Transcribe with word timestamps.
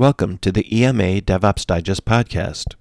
Welcome 0.00 0.38
to 0.38 0.50
the 0.50 0.64
EMA 0.74 1.20
DevOps 1.20 1.66
Digest 1.66 2.06
podcast. 2.06 2.74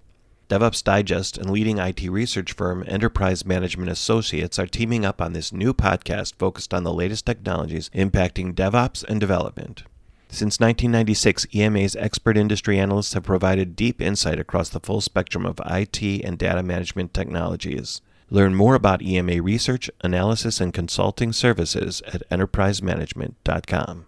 DevOps 0.47 0.81
Digest 0.81 1.37
and 1.37 1.49
leading 1.49 1.77
IT 1.77 2.09
research 2.09 2.53
firm 2.53 2.85
Enterprise 2.87 3.45
Management 3.45 3.91
Associates 3.91 4.57
are 4.57 4.65
teaming 4.65 5.03
up 5.03 5.21
on 5.21 5.33
this 5.33 5.51
new 5.51 5.73
podcast 5.73 6.35
focused 6.35 6.73
on 6.73 6.85
the 6.85 6.93
latest 6.93 7.25
technologies 7.25 7.89
impacting 7.93 8.53
DevOps 8.53 9.03
and 9.03 9.19
development. 9.19 9.83
Since 10.29 10.61
1996, 10.61 11.47
EMA's 11.53 11.97
expert 11.97 12.37
industry 12.37 12.79
analysts 12.79 13.11
have 13.15 13.23
provided 13.23 13.75
deep 13.75 14.01
insight 14.01 14.39
across 14.39 14.69
the 14.69 14.79
full 14.79 15.01
spectrum 15.01 15.45
of 15.45 15.59
IT 15.69 16.01
and 16.01 16.37
data 16.37 16.63
management 16.63 17.13
technologies. 17.13 17.99
Learn 18.29 18.55
more 18.55 18.75
about 18.75 19.01
EMA 19.01 19.41
research, 19.41 19.91
analysis, 20.05 20.61
and 20.61 20.73
consulting 20.73 21.33
services 21.33 22.01
at 22.07 22.23
enterprisemanagement.com. 22.29 24.05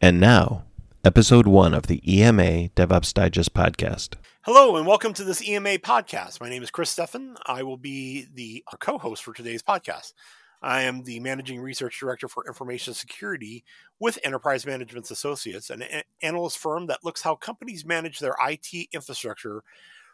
And 0.00 0.20
now, 0.20 0.62
Episode 1.04 1.46
1 1.46 1.74
of 1.74 1.86
the 1.86 2.00
EMA 2.10 2.70
DevOps 2.70 3.12
Digest 3.12 3.52
podcast. 3.52 4.14
Hello, 4.40 4.76
and 4.76 4.86
welcome 4.86 5.12
to 5.12 5.22
this 5.22 5.46
EMA 5.46 5.76
podcast. 5.76 6.40
My 6.40 6.48
name 6.48 6.62
is 6.62 6.70
Chris 6.70 6.96
Steffen. 6.96 7.36
I 7.44 7.62
will 7.62 7.76
be 7.76 8.26
the 8.32 8.64
co 8.80 8.96
host 8.96 9.22
for 9.22 9.34
today's 9.34 9.62
podcast. 9.62 10.14
I 10.62 10.80
am 10.80 11.04
the 11.04 11.20
Managing 11.20 11.60
Research 11.60 12.00
Director 12.00 12.26
for 12.26 12.46
Information 12.46 12.94
Security 12.94 13.64
with 14.00 14.18
Enterprise 14.24 14.64
Management 14.64 15.10
Associates, 15.10 15.68
an 15.68 15.84
analyst 16.22 16.56
firm 16.56 16.86
that 16.86 17.04
looks 17.04 17.20
how 17.20 17.34
companies 17.34 17.84
manage 17.84 18.18
their 18.18 18.36
IT 18.42 18.88
infrastructure 18.94 19.62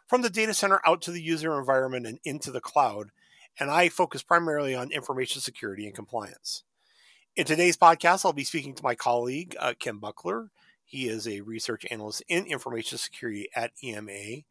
from 0.09 0.23
the 0.23 0.31
data 0.31 0.55
center 0.55 0.81
out 0.84 1.03
to 1.03 1.12
the 1.12 1.23
user 1.23 1.57
environment 1.57 2.05
and 2.05 2.19
into 2.25 2.51
the 2.51 2.61
cloud. 2.61 3.11
And 3.61 3.70
I 3.70 3.91
focus 3.91 4.25
primarily 4.25 4.75
on 4.75 4.91
information 4.91 5.41
security 5.41 5.87
and 5.87 5.95
compliance. 5.95 6.65
In 7.37 7.47
today's 7.47 7.77
podcast, 7.77 8.25
I'll 8.25 8.33
be 8.33 8.43
speaking 8.43 8.75
to 8.75 8.83
my 8.83 8.97
colleague, 8.97 9.55
uh, 9.61 9.75
Ken 9.79 9.98
Buckler. 9.98 10.51
He 10.91 11.07
is 11.07 11.29
a 11.29 11.41
research 11.43 11.87
analyst 11.89 12.25
in 12.27 12.47
information 12.47 12.98
security 12.98 13.48
at 13.55 13.71
EMA. 13.81 14.43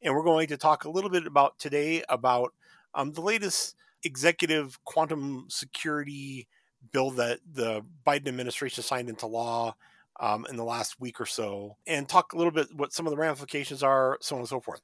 And 0.00 0.14
we're 0.14 0.22
going 0.22 0.46
to 0.46 0.56
talk 0.56 0.84
a 0.84 0.88
little 0.88 1.10
bit 1.10 1.26
about 1.26 1.58
today 1.58 2.04
about 2.08 2.54
um, 2.94 3.10
the 3.10 3.20
latest 3.20 3.74
executive 4.04 4.78
quantum 4.84 5.46
security 5.48 6.46
bill 6.92 7.10
that 7.10 7.40
the 7.52 7.82
Biden 8.06 8.28
administration 8.28 8.84
signed 8.84 9.08
into 9.08 9.26
law 9.26 9.74
um, 10.20 10.46
in 10.48 10.54
the 10.54 10.62
last 10.62 11.00
week 11.00 11.20
or 11.20 11.26
so, 11.26 11.76
and 11.88 12.08
talk 12.08 12.34
a 12.34 12.36
little 12.36 12.52
bit 12.52 12.68
what 12.72 12.92
some 12.92 13.04
of 13.04 13.10
the 13.10 13.16
ramifications 13.16 13.82
are, 13.82 14.16
so 14.20 14.36
on 14.36 14.42
and 14.42 14.48
so 14.48 14.60
forth. 14.60 14.82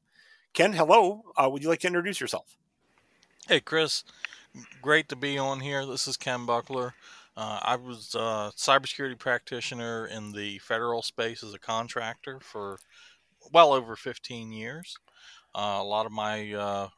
Ken, 0.55 0.73
hello. 0.73 1.23
Uh, 1.37 1.49
would 1.49 1.63
you 1.63 1.69
like 1.69 1.81
to 1.81 1.87
introduce 1.87 2.21
yourself? 2.21 2.57
Hey, 3.47 3.61
Chris. 3.61 4.03
Great 4.83 5.09
to 5.11 5.15
be 5.15 5.39
on 5.39 5.61
here. 5.61 5.87
This 5.87 6.09
is 6.09 6.17
Ken 6.17 6.47
Buckler. 6.47 6.95
Uh, 7.37 7.61
I 7.63 7.77
was 7.77 8.15
a 8.15 8.53
cybersecurity 8.57 9.19
practitioner 9.19 10.07
in 10.07 10.33
the 10.33 10.59
federal 10.59 11.03
space 11.03 11.43
as 11.43 11.53
a 11.53 11.59
contractor 11.59 12.41
for 12.41 12.79
well 13.53 13.73
over 13.73 13.97
15 13.97 14.53
years. 14.53 14.97
Uh, 15.55 15.79
a 15.81 15.85
lot 15.85 16.07
of 16.07 16.13
my 16.13 16.53
uh, 16.53 16.89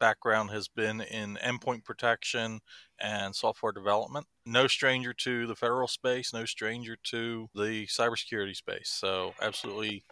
background 0.00 0.50
has 0.50 0.68
been 0.68 1.00
in 1.00 1.36
endpoint 1.36 1.84
protection 1.84 2.60
and 3.00 3.34
software 3.34 3.72
development. 3.72 4.26
No 4.46 4.66
stranger 4.66 5.14
to 5.14 5.46
the 5.46 5.56
federal 5.56 5.88
space, 5.88 6.32
no 6.32 6.44
stranger 6.44 6.96
to 7.04 7.48
the 7.54 7.86
cybersecurity 7.86 8.56
space. 8.56 8.90
So, 8.90 9.34
absolutely 9.40 10.04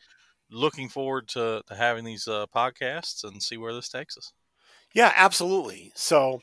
looking 0.50 0.88
forward 0.88 1.28
to, 1.28 1.62
to 1.66 1.74
having 1.74 2.04
these 2.04 2.28
uh, 2.28 2.46
podcasts 2.54 3.24
and 3.24 3.42
see 3.42 3.56
where 3.56 3.74
this 3.74 3.88
takes 3.88 4.16
us. 4.16 4.32
Yeah, 4.94 5.12
absolutely. 5.14 5.92
So, 5.94 6.42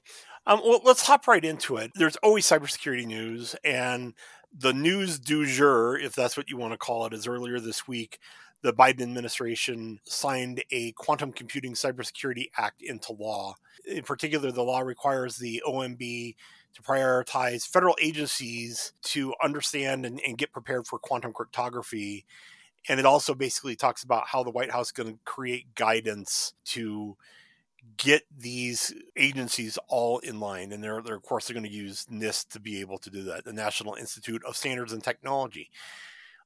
um, 0.50 0.62
well, 0.66 0.82
let's 0.84 1.06
hop 1.06 1.28
right 1.28 1.46
into 1.46 1.78
it. 1.78 1.92
There's 1.94 2.16
always 2.18 2.48
cybersecurity 2.48 3.06
news, 3.06 3.56
and 3.64 4.16
the 4.58 4.74
news 4.74 5.20
du 5.20 5.46
jour, 5.46 5.96
if 5.96 6.16
that's 6.16 6.36
what 6.36 6.50
you 6.50 6.58
want 6.58 6.74
to 6.74 6.78
call 6.78 7.06
it, 7.06 7.14
is 7.14 7.28
earlier 7.28 7.60
this 7.60 7.88
week. 7.88 8.18
The 8.64 8.74
Biden 8.74 9.04
administration 9.04 10.00
signed 10.06 10.64
a 10.72 10.92
Quantum 10.94 11.32
Computing 11.32 11.74
Cybersecurity 11.74 12.48
Act 12.58 12.82
into 12.82 13.14
law. 13.14 13.54
In 13.86 14.02
particular, 14.02 14.52
the 14.52 14.64
law 14.64 14.80
requires 14.80 15.38
the 15.38 15.62
OMB 15.68 16.36
to 16.74 16.82
prioritize 16.82 17.68
federal 17.68 17.96
agencies 18.02 18.94
to 19.04 19.36
understand 19.44 20.04
and, 20.04 20.20
and 20.26 20.38
get 20.38 20.52
prepared 20.52 20.88
for 20.88 20.98
quantum 20.98 21.32
cryptography. 21.32 22.26
And 22.90 23.00
it 23.00 23.06
also 23.06 23.36
basically 23.36 23.76
talks 23.76 24.02
about 24.02 24.28
how 24.28 24.42
the 24.42 24.52
White 24.52 24.72
House 24.72 24.88
is 24.88 24.94
going 24.94 25.14
to 25.14 25.20
create 25.26 25.76
guidance 25.76 26.54
to 26.66 27.16
get 27.98 28.24
these 28.36 28.94
agencies 29.16 29.78
all 29.88 30.20
in 30.20 30.40
line 30.40 30.72
and 30.72 30.84
they're, 30.84 31.02
they're 31.02 31.16
of 31.16 31.24
course 31.24 31.48
they're 31.48 31.54
going 31.54 31.66
to 31.66 31.70
use 31.72 32.06
nist 32.12 32.50
to 32.50 32.60
be 32.60 32.80
able 32.82 32.98
to 32.98 33.10
do 33.10 33.24
that 33.24 33.46
the 33.46 33.54
national 33.54 33.96
institute 33.96 34.44
of 34.46 34.56
standards 34.56 34.94
and 34.94 35.04
technology. 35.04 35.70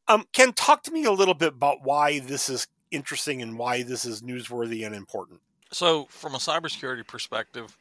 Um, 0.08 0.26
ken 0.34 0.53
talk 0.53 0.84
to 0.84 0.92
me 0.92 1.06
a 1.06 1.12
little 1.12 1.34
bit 1.34 1.50
about 1.50 1.84
why 1.84 2.20
this 2.20 2.50
is 2.50 2.68
interesting 2.92 3.42
and 3.42 3.58
why 3.58 3.84
this 3.84 4.06
is 4.06 4.22
newsworthy 4.22 4.86
and 4.86 4.94
important. 4.94 5.42
So 5.72 6.06
from 6.09 6.36
a 6.36 6.40
cybersecurity 6.40 7.08
perspective 7.08 7.78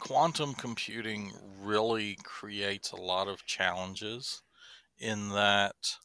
quantum 0.00 0.54
computing 0.54 1.32
really 1.62 2.16
creates 2.24 2.92
a 2.92 2.96
lot 2.96 3.28
of 3.28 3.44
challenges 3.44 4.42
in 4.98 5.28
that 5.30 5.96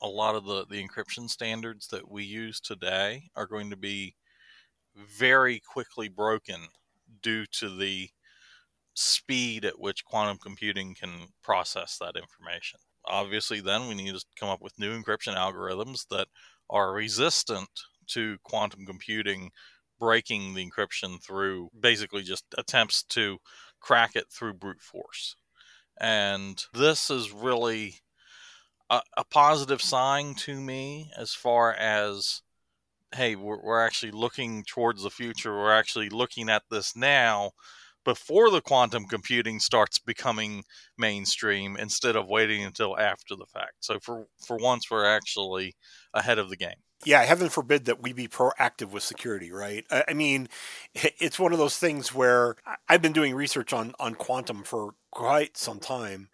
a 0.00 0.06
lot 0.06 0.34
of 0.34 0.44
the, 0.44 0.66
the 0.66 0.86
encryption 0.86 1.28
standards 1.28 1.88
that 1.88 2.08
we 2.08 2.22
use 2.22 2.60
today 2.60 3.30
are 3.34 3.46
going 3.46 3.70
to 3.70 3.76
be 3.76 4.14
very 4.98 5.60
quickly 5.60 6.08
broken 6.08 6.60
due 7.22 7.46
to 7.46 7.76
the 7.76 8.10
speed 8.94 9.64
at 9.64 9.78
which 9.78 10.04
quantum 10.04 10.38
computing 10.38 10.94
can 10.94 11.28
process 11.42 11.98
that 11.98 12.16
information. 12.16 12.80
Obviously, 13.04 13.60
then 13.60 13.88
we 13.88 13.94
need 13.94 14.14
to 14.14 14.24
come 14.36 14.48
up 14.48 14.60
with 14.60 14.78
new 14.78 14.90
encryption 14.90 15.36
algorithms 15.36 16.06
that 16.10 16.26
are 16.68 16.92
resistant 16.92 17.68
to 18.08 18.38
quantum 18.42 18.84
computing 18.84 19.50
breaking 19.98 20.54
the 20.54 20.68
encryption 20.68 21.22
through 21.22 21.70
basically 21.78 22.22
just 22.22 22.44
attempts 22.56 23.02
to 23.02 23.38
crack 23.80 24.14
it 24.14 24.26
through 24.30 24.54
brute 24.54 24.80
force. 24.80 25.36
And 26.00 26.62
this 26.72 27.10
is 27.10 27.32
really 27.32 27.96
a, 28.90 29.00
a 29.16 29.24
positive 29.24 29.82
sign 29.82 30.34
to 30.36 30.60
me 30.60 31.10
as 31.16 31.34
far 31.34 31.72
as 31.74 32.42
hey, 33.14 33.36
we're, 33.36 33.62
we're 33.62 33.84
actually 33.84 34.12
looking 34.12 34.64
towards 34.64 35.02
the 35.02 35.10
future. 35.10 35.52
We're 35.52 35.72
actually 35.72 36.10
looking 36.10 36.48
at 36.48 36.62
this 36.70 36.94
now 36.96 37.52
before 38.04 38.50
the 38.50 38.62
quantum 38.62 39.04
computing 39.04 39.60
starts 39.60 39.98
becoming 39.98 40.64
mainstream 40.96 41.76
instead 41.76 42.16
of 42.16 42.26
waiting 42.26 42.64
until 42.64 42.98
after 42.98 43.36
the 43.36 43.46
fact. 43.46 43.74
So 43.80 43.98
for 44.00 44.26
for 44.46 44.56
once 44.56 44.90
we're 44.90 45.04
actually 45.04 45.74
ahead 46.14 46.38
of 46.38 46.48
the 46.48 46.56
game. 46.56 46.80
Yeah, 47.04 47.22
heaven 47.22 47.48
forbid 47.48 47.84
that 47.84 48.02
we 48.02 48.12
be 48.12 48.26
proactive 48.26 48.90
with 48.90 49.02
security, 49.02 49.52
right? 49.52 49.84
I 49.90 50.14
mean, 50.14 50.48
it's 50.94 51.38
one 51.38 51.52
of 51.52 51.58
those 51.58 51.78
things 51.78 52.14
where 52.14 52.56
I've 52.88 53.02
been 53.02 53.12
doing 53.12 53.34
research 53.34 53.72
on 53.72 53.94
on 54.00 54.14
quantum 54.14 54.62
for 54.64 54.94
quite 55.10 55.56
some 55.56 55.78
time. 55.78 56.28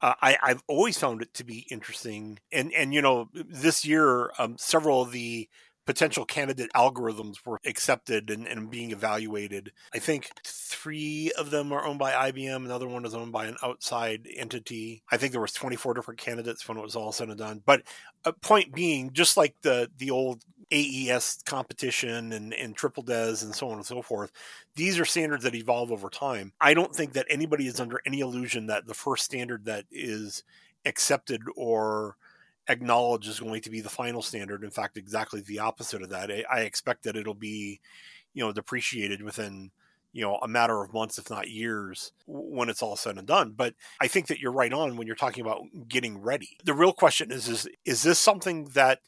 Uh, 0.00 0.14
I, 0.22 0.38
I've 0.40 0.62
always 0.68 0.96
found 0.96 1.22
it 1.22 1.34
to 1.34 1.44
be 1.44 1.66
interesting, 1.70 2.38
and 2.52 2.72
and 2.72 2.94
you 2.94 3.02
know, 3.02 3.28
this 3.34 3.84
year, 3.84 4.30
um, 4.38 4.56
several 4.56 5.02
of 5.02 5.12
the 5.12 5.48
potential 5.88 6.26
candidate 6.26 6.70
algorithms 6.76 7.36
were 7.46 7.58
accepted 7.64 8.28
and, 8.28 8.46
and, 8.46 8.70
being 8.70 8.90
evaluated. 8.90 9.72
I 9.94 9.98
think 9.98 10.30
three 10.44 11.32
of 11.38 11.50
them 11.50 11.72
are 11.72 11.82
owned 11.82 11.98
by 11.98 12.30
IBM, 12.30 12.56
another 12.56 12.86
one 12.86 13.06
is 13.06 13.14
owned 13.14 13.32
by 13.32 13.46
an 13.46 13.56
outside 13.62 14.28
entity. 14.36 15.02
I 15.10 15.16
think 15.16 15.32
there 15.32 15.40
was 15.40 15.54
24 15.54 15.94
different 15.94 16.20
candidates 16.20 16.68
when 16.68 16.76
it 16.76 16.82
was 16.82 16.94
all 16.94 17.10
said 17.10 17.30
and 17.30 17.38
done. 17.38 17.62
But 17.64 17.84
a 18.26 18.34
point 18.34 18.74
being, 18.74 19.14
just 19.14 19.38
like 19.38 19.54
the 19.62 19.90
the 19.96 20.10
old 20.10 20.44
AES 20.70 21.38
competition 21.46 22.34
and, 22.34 22.52
and 22.52 22.76
triple 22.76 23.02
DES 23.02 23.42
and 23.42 23.54
so 23.54 23.70
on 23.70 23.78
and 23.78 23.86
so 23.86 24.02
forth. 24.02 24.30
These 24.74 25.00
are 25.00 25.06
standards 25.06 25.44
that 25.44 25.54
evolve 25.54 25.90
over 25.90 26.10
time. 26.10 26.52
I 26.60 26.74
don't 26.74 26.94
think 26.94 27.14
that 27.14 27.24
anybody 27.30 27.66
is 27.66 27.80
under 27.80 28.02
any 28.04 28.20
illusion 28.20 28.66
that 28.66 28.86
the 28.86 28.92
first 28.92 29.24
standard 29.24 29.64
that 29.64 29.86
is 29.90 30.44
accepted 30.84 31.40
or 31.56 32.16
acknowledge 32.68 33.28
is 33.28 33.40
going 33.40 33.62
to 33.62 33.70
be 33.70 33.80
the 33.80 33.88
final 33.88 34.22
standard. 34.22 34.62
In 34.62 34.70
fact, 34.70 34.96
exactly 34.96 35.40
the 35.40 35.58
opposite 35.58 36.02
of 36.02 36.10
that. 36.10 36.30
I, 36.50 36.60
expect 36.60 37.04
that 37.04 37.16
it'll 37.16 37.34
be, 37.34 37.80
you 38.34 38.44
know, 38.44 38.52
depreciated 38.52 39.22
within 39.22 39.70
you 40.12 40.22
know 40.22 40.36
a 40.36 40.48
matter 40.48 40.82
of 40.82 40.92
months 40.94 41.18
if 41.18 41.28
not 41.28 41.50
years 41.50 42.12
when 42.26 42.70
it's 42.70 42.82
all 42.82 42.96
said 42.96 43.18
and 43.18 43.26
done 43.26 43.52
but 43.54 43.74
i 44.00 44.08
think 44.08 44.26
that 44.26 44.40
you're 44.40 44.50
right 44.50 44.72
on 44.72 44.96
when 44.96 45.06
you're 45.06 45.14
talking 45.14 45.42
about 45.42 45.60
getting 45.86 46.18
ready 46.18 46.56
the 46.64 46.72
real 46.72 46.94
question 46.94 47.30
is 47.30 47.46
is 47.46 47.68
is 47.84 48.02
this 48.02 48.18
something 48.18 48.64
that 48.72 49.00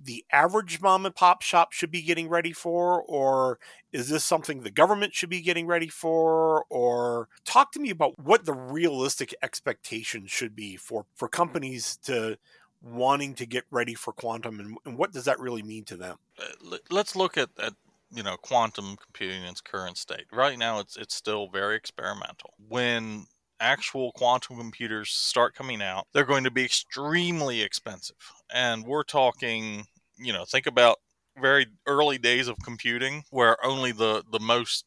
the 0.00 0.24
average 0.32 0.80
mom 0.80 1.06
and 1.06 1.14
pop 1.14 1.40
shop 1.40 1.72
should 1.72 1.90
be 1.90 2.02
getting 2.02 2.28
ready 2.28 2.52
for 2.52 3.02
or 3.04 3.58
is 3.92 4.08
this 4.08 4.24
something 4.24 4.62
the 4.62 4.70
government 4.70 5.14
should 5.14 5.30
be 5.30 5.40
getting 5.40 5.66
ready 5.66 5.88
for 5.88 6.64
or 6.68 7.28
talk 7.44 7.72
to 7.72 7.80
me 7.80 7.90
about 7.90 8.18
what 8.18 8.44
the 8.44 8.52
realistic 8.52 9.34
expectation 9.42 10.26
should 10.26 10.54
be 10.54 10.76
for 10.76 11.06
for 11.14 11.28
companies 11.28 11.96
to 12.02 12.36
wanting 12.84 13.34
to 13.34 13.46
get 13.46 13.64
ready 13.70 13.94
for 13.94 14.12
quantum 14.12 14.60
and, 14.60 14.76
and 14.84 14.98
what 14.98 15.12
does 15.12 15.24
that 15.24 15.40
really 15.40 15.62
mean 15.62 15.84
to 15.84 15.96
them? 15.96 16.16
Uh, 16.38 16.76
let's 16.90 17.16
look 17.16 17.38
at, 17.38 17.48
at 17.58 17.72
you 18.12 18.22
know 18.22 18.36
quantum 18.36 18.96
computing 18.96 19.42
in 19.42 19.48
its 19.48 19.60
current 19.60 19.96
state. 19.96 20.26
Right 20.32 20.58
now 20.58 20.80
it's 20.80 20.96
it's 20.96 21.14
still 21.14 21.48
very 21.48 21.76
experimental. 21.76 22.54
When 22.68 23.26
actual 23.60 24.12
quantum 24.12 24.58
computers 24.58 25.10
start 25.10 25.54
coming 25.54 25.80
out 25.80 26.06
they're 26.12 26.24
going 26.24 26.44
to 26.44 26.50
be 26.50 26.64
extremely 26.64 27.62
expensive. 27.62 28.16
And 28.52 28.84
we're 28.84 29.04
talking 29.04 29.86
you 30.18 30.32
know, 30.32 30.44
think 30.44 30.66
about 30.66 30.98
very 31.40 31.66
early 31.86 32.18
days 32.18 32.48
of 32.48 32.56
computing 32.62 33.24
where 33.30 33.64
only 33.64 33.92
the, 33.92 34.22
the 34.30 34.40
most 34.40 34.84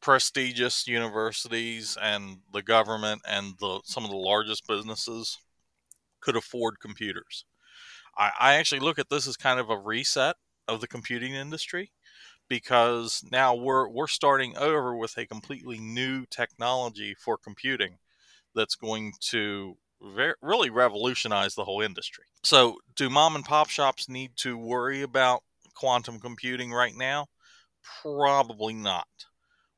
prestigious 0.00 0.86
universities 0.86 1.96
and 2.00 2.38
the 2.52 2.62
government 2.62 3.20
and 3.26 3.54
the 3.58 3.80
some 3.84 4.04
of 4.04 4.10
the 4.10 4.16
largest 4.16 4.66
businesses 4.68 5.36
could 6.20 6.36
afford 6.36 6.80
computers. 6.80 7.44
I, 8.16 8.30
I 8.38 8.54
actually 8.54 8.80
look 8.80 8.98
at 8.98 9.10
this 9.10 9.26
as 9.26 9.36
kind 9.36 9.60
of 9.60 9.70
a 9.70 9.78
reset 9.78 10.36
of 10.66 10.80
the 10.80 10.88
computing 10.88 11.34
industry 11.34 11.92
because 12.48 13.22
now 13.30 13.54
we're 13.54 13.88
we're 13.88 14.06
starting 14.06 14.56
over 14.56 14.96
with 14.96 15.16
a 15.18 15.26
completely 15.26 15.78
new 15.78 16.24
technology 16.26 17.14
for 17.14 17.36
computing 17.36 17.98
that's 18.54 18.74
going 18.74 19.12
to 19.20 19.76
really 20.40 20.70
revolutionize 20.70 21.54
the 21.54 21.64
whole 21.64 21.80
industry. 21.80 22.24
So, 22.42 22.78
do 22.96 23.10
mom 23.10 23.36
and 23.36 23.44
pop 23.44 23.68
shops 23.68 24.08
need 24.08 24.32
to 24.36 24.56
worry 24.56 25.02
about 25.02 25.42
quantum 25.74 26.20
computing 26.20 26.72
right 26.72 26.94
now? 26.96 27.26
Probably 28.02 28.74
not. 28.74 29.08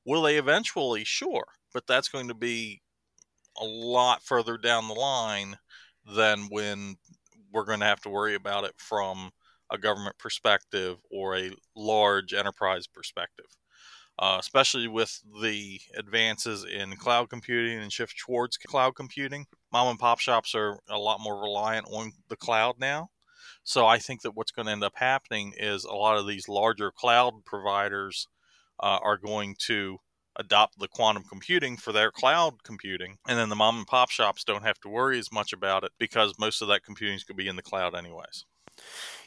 Will 0.04 0.22
they 0.22 0.36
eventually? 0.36 1.04
Sure, 1.04 1.46
but 1.72 1.86
that's 1.86 2.08
going 2.08 2.28
to 2.28 2.34
be 2.34 2.82
a 3.60 3.64
lot 3.64 4.22
further 4.22 4.56
down 4.56 4.88
the 4.88 4.94
line 4.94 5.58
than 6.06 6.48
when 6.50 6.96
we're 7.52 7.64
going 7.64 7.80
to 7.80 7.86
have 7.86 8.00
to 8.00 8.08
worry 8.08 8.34
about 8.34 8.64
it 8.64 8.74
from 8.76 9.30
a 9.72 9.78
government 9.78 10.18
perspective 10.18 10.98
or 11.10 11.36
a 11.36 11.52
large 11.76 12.34
enterprise 12.34 12.86
perspective. 12.86 13.46
Uh, 14.18 14.36
especially 14.38 14.86
with 14.86 15.18
the 15.42 15.80
advances 15.96 16.64
in 16.64 16.94
cloud 16.96 17.30
computing 17.30 17.78
and 17.78 17.90
shift 17.90 18.18
towards 18.18 18.58
cloud 18.58 18.94
computing. 18.94 19.46
Mom 19.72 19.88
and 19.88 19.98
pop 19.98 20.20
shops 20.20 20.54
are 20.54 20.78
a 20.90 20.98
lot 20.98 21.20
more 21.20 21.40
reliant 21.40 21.86
on 21.90 22.12
the 22.28 22.36
cloud 22.36 22.74
now. 22.78 23.08
So 23.64 23.86
I 23.86 23.98
think 23.98 24.20
that 24.22 24.32
what's 24.32 24.50
going 24.50 24.66
to 24.66 24.72
end 24.72 24.84
up 24.84 24.92
happening 24.96 25.54
is 25.56 25.84
a 25.84 25.94
lot 25.94 26.18
of 26.18 26.26
these 26.26 26.48
larger 26.48 26.90
cloud 26.90 27.46
providers 27.46 28.28
uh, 28.78 28.98
are 29.02 29.16
going 29.16 29.56
to 29.66 29.98
adopt 30.40 30.78
the 30.78 30.88
quantum 30.88 31.22
computing 31.22 31.76
for 31.76 31.92
their 31.92 32.10
cloud 32.10 32.64
computing. 32.64 33.18
And 33.28 33.38
then 33.38 33.50
the 33.50 33.56
mom 33.56 33.78
and 33.78 33.86
pop 33.86 34.10
shops 34.10 34.42
don't 34.42 34.64
have 34.64 34.80
to 34.80 34.88
worry 34.88 35.18
as 35.18 35.30
much 35.30 35.52
about 35.52 35.84
it 35.84 35.92
because 35.98 36.38
most 36.38 36.62
of 36.62 36.68
that 36.68 36.84
computing 36.84 37.14
is 37.14 37.22
going 37.22 37.36
to 37.36 37.42
be 37.42 37.48
in 37.48 37.56
the 37.56 37.62
cloud 37.62 37.94
anyways. 37.94 38.46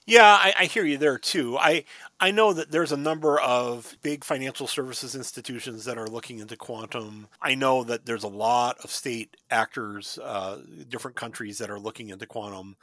Yeah, 0.05 0.25
I, 0.25 0.53
I, 0.59 0.65
hear 0.65 0.83
you 0.83 0.97
there 0.97 1.17
too. 1.17 1.57
I 1.57 1.85
I 2.19 2.31
know 2.31 2.51
that 2.51 2.71
there's 2.71 2.91
a 2.91 2.97
number 2.97 3.39
of 3.39 3.95
big 4.01 4.25
financial 4.25 4.67
services 4.67 5.15
institutions 5.15 5.85
that 5.85 5.97
are 5.97 6.07
looking 6.07 6.39
into 6.39 6.57
quantum. 6.57 7.27
I 7.41 7.55
know 7.55 7.85
that 7.85 8.05
there's 8.05 8.23
a 8.23 8.29
lot 8.29 8.77
of 8.83 8.91
state 8.91 9.37
actors, 9.49 10.19
uh, 10.21 10.59
different 10.89 11.15
countries 11.15 11.59
that 11.59 11.69
are 11.69 11.79
looking 11.79 12.09
into 12.09 12.25
quantum, 12.25 12.75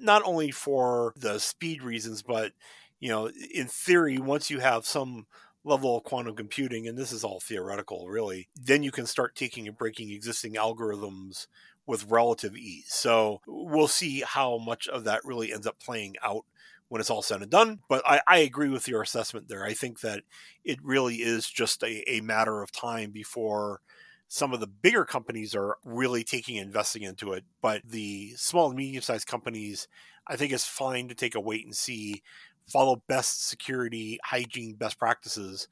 not 0.00 0.22
only 0.24 0.52
for 0.52 1.12
the 1.16 1.40
speed 1.40 1.82
reasons, 1.82 2.22
but 2.22 2.52
you 3.00 3.08
know, 3.08 3.30
in 3.52 3.66
theory, 3.66 4.18
once 4.18 4.48
you 4.50 4.60
have 4.60 4.86
some 4.86 5.26
level 5.64 5.96
of 5.96 6.04
quantum 6.04 6.34
computing, 6.36 6.88
and 6.88 6.96
this 6.96 7.12
is 7.12 7.24
all 7.24 7.40
theoretical, 7.40 8.08
really, 8.08 8.48
then 8.54 8.82
you 8.82 8.90
can 8.90 9.06
start 9.06 9.34
taking 9.34 9.68
and 9.68 9.76
breaking 9.76 10.10
existing 10.10 10.54
algorithms 10.54 11.46
with 11.86 12.10
relative 12.10 12.56
ease. 12.56 12.86
So 12.88 13.40
we'll 13.46 13.88
see 13.88 14.20
how 14.20 14.58
much 14.58 14.88
of 14.88 15.04
that 15.04 15.24
really 15.24 15.52
ends 15.52 15.66
up 15.66 15.78
playing 15.78 16.16
out 16.22 16.44
when 16.88 17.00
it's 17.00 17.10
all 17.10 17.22
said 17.22 17.42
and 17.42 17.50
done. 17.50 17.80
But 17.88 18.02
I, 18.06 18.20
I 18.26 18.38
agree 18.38 18.68
with 18.68 18.88
your 18.88 19.02
assessment 19.02 19.48
there. 19.48 19.64
I 19.64 19.74
think 19.74 20.00
that 20.00 20.22
it 20.64 20.78
really 20.82 21.16
is 21.16 21.48
just 21.48 21.82
a, 21.82 22.10
a 22.10 22.20
matter 22.20 22.62
of 22.62 22.72
time 22.72 23.10
before 23.10 23.80
some 24.28 24.52
of 24.52 24.60
the 24.60 24.66
bigger 24.66 25.04
companies 25.04 25.54
are 25.54 25.78
really 25.84 26.22
taking 26.22 26.56
investing 26.56 27.02
into 27.02 27.32
it. 27.32 27.44
But 27.60 27.82
the 27.84 28.34
small 28.36 28.68
and 28.68 28.76
medium 28.76 29.02
sized 29.02 29.26
companies, 29.26 29.88
I 30.26 30.36
think 30.36 30.52
it's 30.52 30.66
fine 30.66 31.08
to 31.08 31.14
take 31.14 31.34
a 31.34 31.40
wait 31.40 31.64
and 31.64 31.74
see, 31.74 32.22
follow 32.66 33.02
best 33.08 33.48
security, 33.48 34.18
hygiene, 34.24 34.74
best 34.74 34.98
practices, 34.98 35.68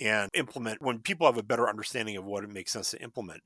and 0.00 0.30
implement 0.34 0.80
when 0.82 0.98
people 0.98 1.26
have 1.26 1.38
a 1.38 1.42
better 1.42 1.68
understanding 1.68 2.16
of 2.16 2.24
what 2.24 2.44
it 2.44 2.50
makes 2.50 2.72
sense 2.72 2.90
to 2.92 3.02
implement. 3.02 3.42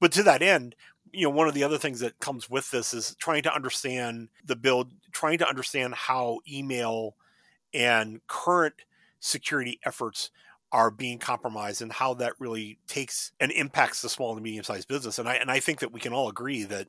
But 0.00 0.12
to 0.12 0.22
that 0.24 0.42
end, 0.42 0.74
you 1.12 1.24
know, 1.24 1.30
one 1.30 1.48
of 1.48 1.54
the 1.54 1.64
other 1.64 1.78
things 1.78 2.00
that 2.00 2.18
comes 2.18 2.50
with 2.50 2.70
this 2.70 2.92
is 2.92 3.14
trying 3.16 3.42
to 3.44 3.54
understand 3.54 4.28
the 4.44 4.56
build, 4.56 4.92
trying 5.12 5.38
to 5.38 5.48
understand 5.48 5.94
how 5.94 6.40
email 6.50 7.16
and 7.72 8.20
current 8.26 8.74
security 9.20 9.80
efforts 9.84 10.30
are 10.72 10.90
being 10.90 11.18
compromised 11.18 11.80
and 11.80 11.92
how 11.92 12.12
that 12.14 12.34
really 12.38 12.78
takes 12.86 13.32
and 13.40 13.52
impacts 13.52 14.02
the 14.02 14.08
small 14.08 14.34
and 14.34 14.42
medium 14.42 14.64
sized 14.64 14.88
business. 14.88 15.18
And 15.18 15.28
I 15.28 15.34
and 15.34 15.50
I 15.50 15.60
think 15.60 15.78
that 15.80 15.92
we 15.92 16.00
can 16.00 16.12
all 16.12 16.28
agree 16.28 16.64
that 16.64 16.88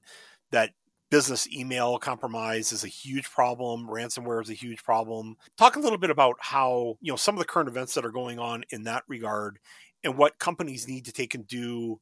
that 0.52 0.72
business 1.10 1.48
email 1.52 1.98
compromise 1.98 2.72
is 2.72 2.84
a 2.84 2.90
huge 2.90 3.30
problem. 3.30 3.88
Ransomware 3.88 4.42
is 4.42 4.50
a 4.50 4.54
huge 4.54 4.84
problem. 4.84 5.38
Talk 5.58 5.76
a 5.76 5.80
little 5.80 5.98
bit 5.98 6.10
about 6.10 6.36
how, 6.40 6.98
you 7.02 7.12
know, 7.12 7.16
some 7.16 7.36
of 7.36 7.40
the 7.40 7.46
current 7.46 7.70
events 7.70 7.94
that 7.94 8.06
are 8.06 8.12
going 8.12 8.40
on 8.40 8.64
in 8.70 8.84
that 8.84 9.04
regard 9.08 9.60
and 10.04 10.18
what 10.18 10.40
companies 10.40 10.88
need 10.88 11.06
to 11.06 11.12
take 11.12 11.34
and 11.34 11.48
do 11.48 12.00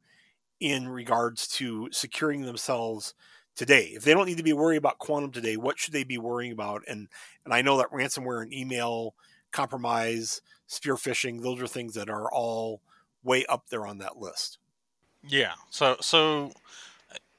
in 0.60 0.88
regards 0.88 1.48
to 1.48 1.90
securing 1.92 2.42
themselves 2.42 3.14
today. 3.56 3.92
If 3.96 4.04
they 4.04 4.14
don't 4.14 4.26
need 4.26 4.38
to 4.38 4.44
be 4.44 4.54
worried 4.54 4.78
about 4.78 5.00
quantum 5.00 5.32
today, 5.32 5.58
what 5.58 5.80
should 5.80 5.94
they 5.94 6.04
be 6.04 6.18
worrying 6.18 6.52
about? 6.52 6.84
And 6.88 7.08
and 7.44 7.54
I 7.54 7.62
know 7.62 7.78
that 7.78 7.92
ransomware 7.92 8.42
and 8.42 8.54
email 8.54 9.16
compromise, 9.52 10.42
spear 10.68 10.96
phishing, 10.96 11.42
those 11.42 11.62
are 11.62 11.68
things 11.68 11.94
that 11.94 12.10
are 12.10 12.32
all 12.32 12.82
way 13.24 13.46
up 13.46 13.68
there 13.70 13.86
on 13.86 14.00
that 14.00 14.18
list. 14.18 14.60
Yeah. 15.28 15.54
So 15.70 15.98
so 16.02 16.52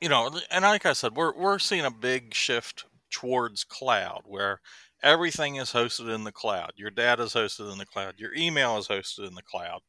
you 0.00 0.08
know, 0.08 0.30
and 0.50 0.62
like 0.64 0.86
I 0.86 0.92
said, 0.92 1.16
we're 1.16 1.36
we're 1.36 1.58
seeing 1.58 1.84
a 1.84 1.90
big 1.90 2.34
shift 2.34 2.84
towards 3.10 3.64
cloud 3.64 4.22
where 4.26 4.60
everything 5.02 5.56
is 5.56 5.72
hosted 5.72 6.14
in 6.14 6.24
the 6.24 6.32
cloud. 6.32 6.72
Your 6.76 6.90
data 6.90 7.24
is 7.24 7.34
hosted 7.34 7.70
in 7.72 7.78
the 7.78 7.86
cloud. 7.86 8.14
Your 8.18 8.34
email 8.34 8.78
is 8.78 8.88
hosted 8.88 9.28
in 9.28 9.34
the 9.34 9.42
cloud 9.42 9.80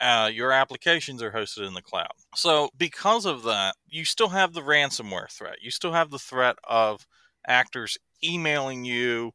uh, 0.00 0.30
your 0.32 0.50
applications 0.50 1.22
are 1.22 1.30
hosted 1.30 1.66
in 1.66 1.74
the 1.74 1.82
cloud. 1.82 2.12
So, 2.34 2.70
because 2.76 3.26
of 3.26 3.42
that, 3.44 3.74
you 3.86 4.04
still 4.04 4.30
have 4.30 4.52
the 4.52 4.62
ransomware 4.62 5.30
threat. 5.30 5.56
You 5.60 5.70
still 5.70 5.92
have 5.92 6.10
the 6.10 6.18
threat 6.18 6.56
of 6.64 7.06
actors 7.46 7.98
emailing 8.24 8.84
you 8.84 9.32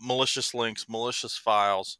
malicious 0.00 0.52
links, 0.52 0.86
malicious 0.88 1.36
files. 1.36 1.98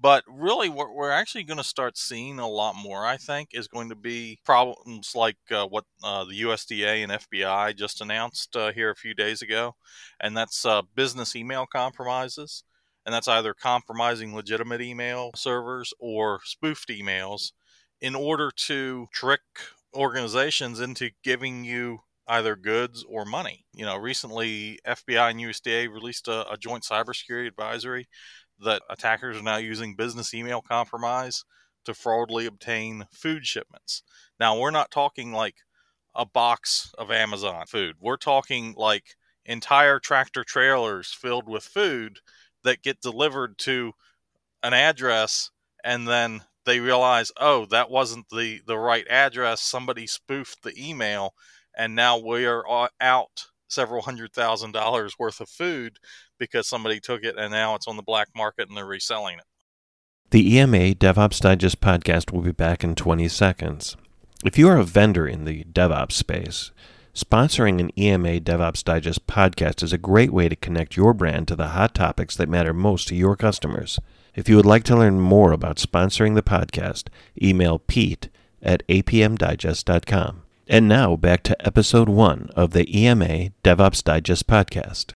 But 0.00 0.22
really, 0.28 0.68
what 0.68 0.94
we're 0.94 1.10
actually 1.10 1.44
going 1.44 1.58
to 1.58 1.64
start 1.64 1.98
seeing 1.98 2.38
a 2.38 2.48
lot 2.48 2.76
more, 2.76 3.04
I 3.04 3.16
think, 3.16 3.50
is 3.52 3.66
going 3.66 3.88
to 3.88 3.96
be 3.96 4.38
problems 4.44 5.12
like 5.16 5.38
uh, 5.50 5.66
what 5.66 5.84
uh, 6.04 6.24
the 6.24 6.42
USDA 6.42 7.02
and 7.02 7.12
FBI 7.12 7.76
just 7.76 8.00
announced 8.00 8.54
uh, 8.56 8.72
here 8.72 8.90
a 8.90 8.96
few 8.96 9.12
days 9.14 9.42
ago, 9.42 9.74
and 10.20 10.36
that's 10.36 10.64
uh, 10.64 10.82
business 10.94 11.34
email 11.34 11.66
compromises 11.66 12.62
and 13.08 13.14
that's 13.14 13.26
either 13.26 13.54
compromising 13.54 14.34
legitimate 14.34 14.82
email 14.82 15.30
servers 15.34 15.94
or 15.98 16.40
spoofed 16.44 16.90
emails 16.90 17.52
in 18.02 18.14
order 18.14 18.50
to 18.54 19.06
trick 19.14 19.40
organizations 19.94 20.78
into 20.78 21.08
giving 21.24 21.64
you 21.64 22.00
either 22.26 22.54
goods 22.54 23.02
or 23.08 23.24
money. 23.24 23.64
You 23.72 23.86
know, 23.86 23.96
recently 23.96 24.78
FBI 24.86 25.30
and 25.30 25.40
USDA 25.40 25.90
released 25.90 26.28
a, 26.28 26.52
a 26.52 26.58
joint 26.58 26.84
cybersecurity 26.84 27.46
advisory 27.46 28.08
that 28.64 28.82
attackers 28.90 29.36
are 29.36 29.42
now 29.42 29.56
using 29.56 29.94
business 29.94 30.34
email 30.34 30.62
compromise 30.62 31.44
to 31.84 31.94
fraudulently 31.94 32.46
obtain 32.46 33.06
food 33.12 33.46
shipments. 33.46 34.02
Now, 34.38 34.58
we're 34.58 34.70
not 34.70 34.90
talking 34.90 35.32
like 35.32 35.56
a 36.14 36.26
box 36.26 36.92
of 36.98 37.10
Amazon 37.10 37.66
food. 37.66 37.96
We're 38.00 38.16
talking 38.16 38.74
like 38.76 39.16
entire 39.44 39.98
tractor 39.98 40.44
trailers 40.44 41.12
filled 41.12 41.48
with 41.48 41.64
food 41.64 42.18
that 42.64 42.82
get 42.82 43.00
delivered 43.00 43.56
to 43.58 43.92
an 44.62 44.74
address 44.74 45.50
and 45.84 46.06
then 46.06 46.42
they 46.66 46.80
realize 46.80 47.32
oh 47.38 47.64
that 47.66 47.90
wasn't 47.90 48.28
the 48.30 48.60
the 48.66 48.76
right 48.76 49.06
address 49.08 49.60
somebody 49.60 50.06
spoofed 50.06 50.62
the 50.62 50.74
email 50.76 51.32
and 51.74 51.94
now 51.94 52.18
we 52.18 52.44
are 52.44 52.68
uh, 52.68 52.88
out 53.00 53.46
several 53.68 54.02
hundred 54.02 54.32
thousand 54.32 54.72
dollars 54.72 55.18
worth 55.18 55.40
of 55.40 55.48
food 55.48 55.98
because 56.38 56.66
somebody 56.66 57.00
took 57.00 57.22
it 57.22 57.36
and 57.38 57.52
now 57.52 57.74
it's 57.74 57.88
on 57.88 57.96
the 57.96 58.02
black 58.02 58.28
market 58.34 58.68
and 58.68 58.76
they're 58.76 58.86
reselling 58.86 59.38
it 59.38 59.44
the 60.30 60.56
ema 60.56 60.94
devops 60.94 61.40
digest 61.40 61.80
podcast 61.80 62.32
will 62.32 62.42
be 62.42 62.52
back 62.52 62.82
in 62.82 62.94
20 62.94 63.28
seconds 63.28 63.96
if 64.44 64.58
you 64.58 64.68
are 64.68 64.78
a 64.78 64.84
vendor 64.84 65.26
in 65.26 65.44
the 65.44 65.64
devops 65.64 66.12
space 66.12 66.70
Sponsoring 67.18 67.80
an 67.80 67.90
EMA 67.98 68.40
DevOps 68.40 68.84
Digest 68.84 69.26
podcast 69.26 69.82
is 69.82 69.92
a 69.92 69.98
great 69.98 70.32
way 70.32 70.48
to 70.48 70.54
connect 70.54 70.96
your 70.96 71.12
brand 71.12 71.48
to 71.48 71.56
the 71.56 71.68
hot 71.68 71.92
topics 71.92 72.36
that 72.36 72.48
matter 72.48 72.72
most 72.72 73.08
to 73.08 73.16
your 73.16 73.34
customers. 73.34 73.98
If 74.36 74.48
you 74.48 74.54
would 74.54 74.64
like 74.64 74.84
to 74.84 74.96
learn 74.96 75.18
more 75.18 75.50
about 75.50 75.78
sponsoring 75.78 76.36
the 76.36 76.44
podcast, 76.44 77.08
email 77.42 77.80
Pete 77.80 78.28
at 78.62 78.86
apmdigest.com. 78.86 80.42
And 80.68 80.86
now 80.86 81.16
back 81.16 81.42
to 81.44 81.66
episode 81.66 82.08
one 82.08 82.50
of 82.54 82.72
the 82.72 82.86
EMA 82.96 83.50
DevOps 83.64 84.04
Digest 84.04 84.46
podcast. 84.46 85.12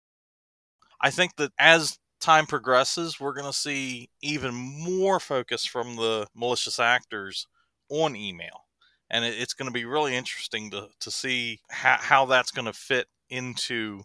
I 1.01 1.11
think 1.11 1.37
that 1.37 1.53
as 1.59 1.99
time 2.21 2.47
progresses, 2.47 3.19
we're 3.19 3.33
going 3.33 3.51
to 3.51 3.57
see 3.57 4.11
even 4.21 4.55
more 4.55 5.19
focus 5.19 5.65
from 5.65 5.97
the 5.97 6.27
malicious 6.35 6.79
actors 6.79 7.47
on 7.91 8.15
email 8.15 8.69
and 9.11 9.25
it's 9.25 9.55
going 9.55 9.69
to 9.69 9.73
be 9.73 9.85
really 9.85 10.15
interesting 10.15 10.71
to 10.71 10.89
to 11.01 11.11
see 11.11 11.61
how, 11.71 11.97
how 11.99 12.27
that's 12.27 12.51
going 12.51 12.67
to 12.67 12.73
fit 12.73 13.07
into 13.31 14.03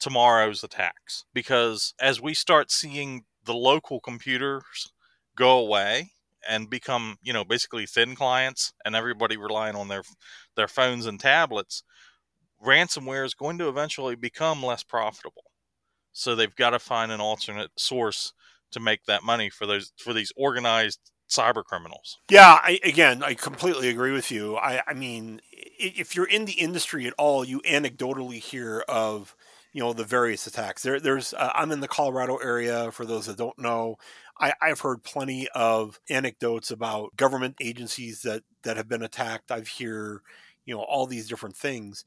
tomorrow's 0.00 0.62
attacks 0.62 1.24
because 1.34 1.94
as 2.00 2.20
we 2.20 2.34
start 2.34 2.70
seeing 2.70 3.24
the 3.44 3.54
local 3.54 4.00
computers 4.00 4.92
go 5.36 5.58
away 5.58 6.12
and 6.48 6.70
become 6.70 7.16
you 7.22 7.32
know 7.32 7.44
basically 7.44 7.86
thin 7.86 8.14
clients 8.14 8.72
and 8.84 8.94
everybody 8.94 9.36
relying 9.36 9.76
on 9.76 9.88
their 9.88 10.02
their 10.56 10.68
phones 10.68 11.06
and 11.06 11.20
tablets 11.20 11.82
ransomware 12.64 13.24
is 13.24 13.34
going 13.34 13.58
to 13.58 13.68
eventually 13.68 14.14
become 14.14 14.62
less 14.62 14.82
profitable 14.82 15.44
so 16.12 16.34
they've 16.34 16.56
got 16.56 16.70
to 16.70 16.78
find 16.78 17.12
an 17.12 17.20
alternate 17.20 17.70
source 17.76 18.32
to 18.70 18.80
make 18.80 19.04
that 19.04 19.22
money 19.22 19.50
for 19.50 19.66
those 19.66 19.92
for 19.96 20.12
these 20.12 20.32
organized 20.36 21.10
cyber 21.28 21.62
criminals. 21.62 22.18
Yeah, 22.30 22.58
I, 22.62 22.80
again, 22.82 23.22
I 23.22 23.34
completely 23.34 23.88
agree 23.88 24.12
with 24.12 24.30
you. 24.30 24.56
I, 24.56 24.82
I 24.86 24.94
mean, 24.94 25.40
if 25.52 26.16
you're 26.16 26.26
in 26.26 26.46
the 26.46 26.52
industry 26.52 27.06
at 27.06 27.14
all, 27.18 27.44
you 27.44 27.60
anecdotally 27.60 28.38
hear 28.38 28.84
of 28.88 29.36
you 29.72 29.82
know 29.82 29.92
the 29.92 30.04
various 30.04 30.46
attacks. 30.46 30.82
There, 30.82 30.98
there's 30.98 31.34
uh, 31.34 31.52
I'm 31.54 31.70
in 31.70 31.80
the 31.80 31.88
Colorado 31.88 32.36
area. 32.36 32.90
For 32.90 33.04
those 33.04 33.26
that 33.26 33.36
don't 33.36 33.58
know, 33.58 33.96
I, 34.40 34.52
I've 34.60 34.80
heard 34.80 35.02
plenty 35.02 35.48
of 35.54 35.98
anecdotes 36.08 36.70
about 36.70 37.16
government 37.16 37.56
agencies 37.60 38.22
that 38.22 38.42
that 38.62 38.76
have 38.76 38.88
been 38.88 39.02
attacked. 39.02 39.50
I've 39.50 39.68
hear 39.68 40.22
you 40.64 40.74
know 40.74 40.82
all 40.82 41.06
these 41.06 41.28
different 41.28 41.56
things, 41.56 42.04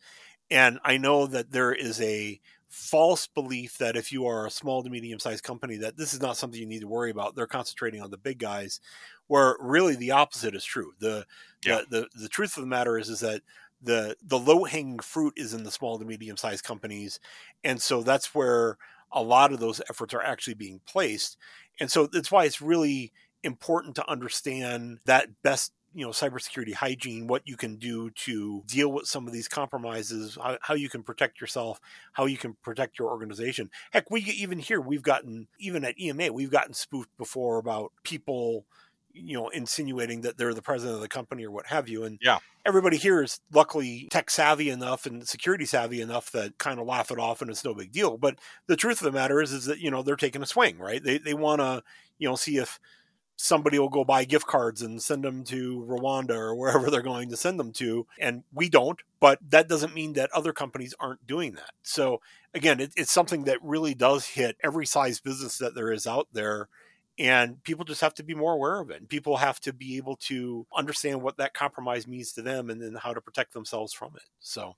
and 0.49 0.79
I 0.83 0.97
know 0.97 1.27
that 1.27 1.51
there 1.51 1.73
is 1.73 2.01
a 2.01 2.39
false 2.71 3.27
belief 3.27 3.77
that 3.79 3.97
if 3.97 4.13
you 4.13 4.25
are 4.25 4.47
a 4.47 4.51
small 4.51 4.81
to 4.81 4.89
medium 4.89 5.19
sized 5.19 5.43
company 5.43 5.75
that 5.75 5.97
this 5.97 6.13
is 6.13 6.21
not 6.21 6.37
something 6.37 6.57
you 6.57 6.65
need 6.65 6.79
to 6.79 6.87
worry 6.87 7.11
about 7.11 7.35
they're 7.35 7.45
concentrating 7.45 8.01
on 8.01 8.09
the 8.09 8.17
big 8.17 8.39
guys 8.39 8.79
where 9.27 9.57
really 9.59 9.93
the 9.97 10.11
opposite 10.11 10.55
is 10.55 10.63
true 10.63 10.93
the 10.99 11.25
yeah. 11.65 11.81
the, 11.89 12.07
the, 12.13 12.21
the 12.21 12.29
truth 12.29 12.55
of 12.55 12.61
the 12.61 12.67
matter 12.67 12.97
is 12.97 13.09
is 13.09 13.19
that 13.19 13.41
the 13.81 14.15
the 14.23 14.39
low 14.39 14.63
hanging 14.63 14.99
fruit 14.99 15.33
is 15.35 15.53
in 15.53 15.63
the 15.63 15.71
small 15.71 15.99
to 15.99 16.05
medium 16.05 16.37
sized 16.37 16.63
companies 16.63 17.19
and 17.65 17.81
so 17.81 18.01
that's 18.01 18.33
where 18.33 18.77
a 19.13 19.21
lot 19.21 19.51
of 19.51 19.59
those 19.59 19.81
efforts 19.89 20.13
are 20.13 20.23
actually 20.23 20.53
being 20.53 20.79
placed 20.85 21.37
and 21.79 21.91
so 21.91 22.07
that's 22.07 22.31
why 22.31 22.45
it's 22.45 22.61
really 22.61 23.11
important 23.43 23.95
to 23.95 24.09
understand 24.09 24.99
that 25.05 25.29
best 25.41 25.73
you 25.93 26.05
know 26.05 26.11
cybersecurity 26.11 26.73
hygiene, 26.73 27.27
what 27.27 27.41
you 27.45 27.57
can 27.57 27.75
do 27.75 28.09
to 28.11 28.63
deal 28.65 28.91
with 28.91 29.07
some 29.07 29.27
of 29.27 29.33
these 29.33 29.47
compromises, 29.47 30.37
how, 30.41 30.57
how, 30.61 30.73
you 30.73 30.89
can 30.89 31.03
protect 31.03 31.41
yourself, 31.41 31.79
how 32.13 32.25
you 32.25 32.37
can 32.37 32.55
protect 32.61 32.97
your 32.97 33.09
organization. 33.09 33.69
Heck, 33.91 34.09
we 34.09 34.21
even 34.21 34.59
here 34.59 34.79
we've 34.79 35.03
gotten 35.03 35.47
even 35.59 35.83
at 35.83 35.99
EMA 35.99 36.31
we've 36.31 36.51
gotten 36.51 36.73
spoofed 36.73 37.15
before 37.17 37.57
about 37.57 37.91
people 38.03 38.65
you 39.13 39.37
know 39.37 39.49
insinuating 39.49 40.21
that 40.21 40.37
they're 40.37 40.53
the 40.53 40.61
president 40.61 40.95
of 40.95 41.01
the 41.01 41.07
company 41.07 41.45
or 41.45 41.51
what 41.51 41.67
have 41.67 41.87
you 41.87 42.03
and 42.03 42.17
yeah 42.21 42.39
everybody 42.65 42.97
here 42.97 43.21
is 43.21 43.39
luckily 43.51 44.07
tech 44.11 44.29
savvy 44.29 44.69
enough 44.69 45.05
and 45.05 45.27
security 45.27 45.65
savvy 45.65 46.01
enough 46.01 46.31
that 46.31 46.57
kind 46.57 46.79
of 46.79 46.87
laugh 46.87 47.11
it 47.11 47.19
off 47.19 47.41
and 47.41 47.49
it's 47.49 47.65
no 47.65 47.73
big 47.73 47.91
deal 47.91 48.17
but 48.17 48.37
the 48.67 48.75
truth 48.75 49.01
of 49.01 49.05
the 49.05 49.11
matter 49.11 49.41
is 49.41 49.51
is 49.51 49.65
that 49.65 49.79
you 49.79 49.89
know 49.91 50.03
they're 50.03 50.15
taking 50.15 50.41
a 50.41 50.47
swing 50.47 50.77
right 50.77 51.03
they, 51.03 51.17
they 51.17 51.33
want 51.33 51.59
to 51.59 51.83
you 52.17 52.27
know 52.27 52.35
see 52.35 52.57
if 52.57 52.79
somebody 53.41 53.79
will 53.79 53.89
go 53.89 54.03
buy 54.03 54.23
gift 54.23 54.45
cards 54.45 54.81
and 54.81 55.01
send 55.01 55.23
them 55.23 55.43
to 55.43 55.83
Rwanda 55.89 56.35
or 56.35 56.55
wherever 56.55 56.89
they're 56.91 57.01
going 57.01 57.29
to 57.29 57.37
send 57.37 57.59
them 57.59 57.71
to. 57.73 58.05
And 58.19 58.43
we 58.53 58.69
don't, 58.69 58.99
but 59.19 59.39
that 59.49 59.67
doesn't 59.67 59.95
mean 59.95 60.13
that 60.13 60.31
other 60.31 60.53
companies 60.53 60.93
aren't 60.99 61.25
doing 61.25 61.53
that. 61.53 61.71
So 61.81 62.21
again, 62.53 62.79
it, 62.79 62.93
it's 62.95 63.11
something 63.11 63.45
that 63.45 63.57
really 63.63 63.93
does 63.93 64.27
hit 64.27 64.57
every 64.63 64.85
size 64.85 65.19
business 65.19 65.57
that 65.57 65.75
there 65.75 65.91
is 65.91 66.05
out 66.05 66.27
there. 66.31 66.69
And 67.19 67.61
people 67.63 67.85
just 67.85 68.01
have 68.01 68.13
to 68.15 68.23
be 68.23 68.33
more 68.33 68.53
aware 68.53 68.79
of 68.79 68.89
it. 68.89 68.99
And 68.99 69.09
people 69.09 69.37
have 69.37 69.59
to 69.61 69.73
be 69.73 69.97
able 69.97 70.15
to 70.27 70.65
understand 70.75 71.21
what 71.21 71.37
that 71.37 71.53
compromise 71.53 72.07
means 72.07 72.33
to 72.33 72.41
them 72.41 72.69
and 72.69 72.81
then 72.81 72.95
how 72.95 73.13
to 73.13 73.21
protect 73.21 73.53
themselves 73.53 73.93
from 73.93 74.15
it. 74.15 74.23
So, 74.39 74.75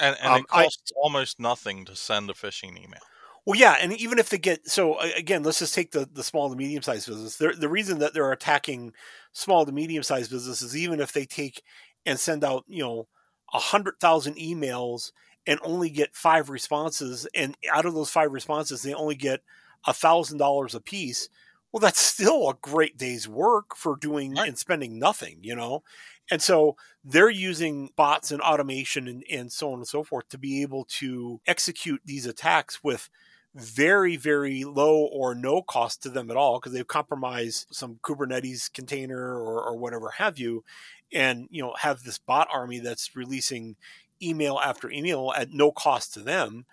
and, 0.00 0.16
and 0.20 0.32
um, 0.32 0.40
it 0.40 0.48
costs 0.48 0.92
I, 0.94 1.00
almost 1.00 1.40
nothing 1.40 1.84
to 1.86 1.96
send 1.96 2.30
a 2.30 2.34
phishing 2.34 2.76
email. 2.76 3.00
Well, 3.48 3.58
yeah, 3.58 3.76
and 3.80 3.94
even 3.94 4.18
if 4.18 4.28
they 4.28 4.36
get 4.36 4.68
so 4.68 4.98
again, 5.16 5.42
let's 5.42 5.60
just 5.60 5.74
take 5.74 5.92
the 5.92 6.06
the 6.12 6.22
small 6.22 6.50
to 6.50 6.56
medium 6.56 6.82
sized 6.82 7.06
business. 7.06 7.36
They're, 7.36 7.54
the 7.54 7.70
reason 7.70 7.98
that 8.00 8.12
they're 8.12 8.30
attacking 8.30 8.92
small 9.32 9.64
to 9.64 9.72
medium 9.72 10.02
sized 10.02 10.30
businesses, 10.30 10.76
even 10.76 11.00
if 11.00 11.12
they 11.12 11.24
take 11.24 11.62
and 12.04 12.20
send 12.20 12.44
out 12.44 12.64
you 12.68 12.82
know 12.82 13.08
a 13.54 13.58
hundred 13.58 13.94
thousand 14.00 14.36
emails 14.36 15.12
and 15.46 15.58
only 15.62 15.88
get 15.88 16.14
five 16.14 16.50
responses, 16.50 17.26
and 17.34 17.56
out 17.72 17.86
of 17.86 17.94
those 17.94 18.10
five 18.10 18.32
responses, 18.32 18.82
they 18.82 18.92
only 18.92 19.14
get 19.14 19.40
a 19.86 19.94
thousand 19.94 20.36
dollars 20.36 20.74
a 20.74 20.80
piece. 20.80 21.30
Well, 21.72 21.80
that's 21.80 22.00
still 22.00 22.48
a 22.48 22.54
great 22.60 22.96
day's 22.96 23.28
work 23.28 23.76
for 23.76 23.96
doing 23.96 24.34
right. 24.34 24.48
and 24.48 24.58
spending 24.58 24.98
nothing, 24.98 25.38
you 25.42 25.54
know. 25.54 25.82
And 26.30 26.40
so 26.42 26.76
they're 27.04 27.30
using 27.30 27.90
bots 27.96 28.30
and 28.30 28.40
automation 28.40 29.08
and, 29.08 29.24
and 29.30 29.52
so 29.52 29.72
on 29.72 29.78
and 29.78 29.88
so 29.88 30.02
forth 30.02 30.28
to 30.30 30.38
be 30.38 30.62
able 30.62 30.84
to 30.98 31.40
execute 31.46 32.00
these 32.04 32.26
attacks 32.26 32.82
with 32.82 33.08
very, 33.54 34.16
very 34.16 34.64
low 34.64 35.06
or 35.06 35.34
no 35.34 35.62
cost 35.62 36.02
to 36.02 36.10
them 36.10 36.30
at 36.30 36.36
all 36.36 36.58
because 36.58 36.72
they've 36.72 36.86
compromised 36.86 37.66
some 37.70 37.98
Kubernetes 38.02 38.72
container 38.72 39.18
or, 39.18 39.62
or 39.62 39.76
whatever 39.76 40.10
have 40.10 40.38
you, 40.38 40.64
and 41.12 41.48
you 41.50 41.62
know 41.62 41.74
have 41.78 42.02
this 42.02 42.18
bot 42.18 42.48
army 42.52 42.78
that's 42.78 43.16
releasing 43.16 43.76
email 44.22 44.60
after 44.62 44.90
email 44.90 45.32
at 45.36 45.50
no 45.50 45.72
cost 45.72 46.14
to 46.14 46.20
them. 46.20 46.66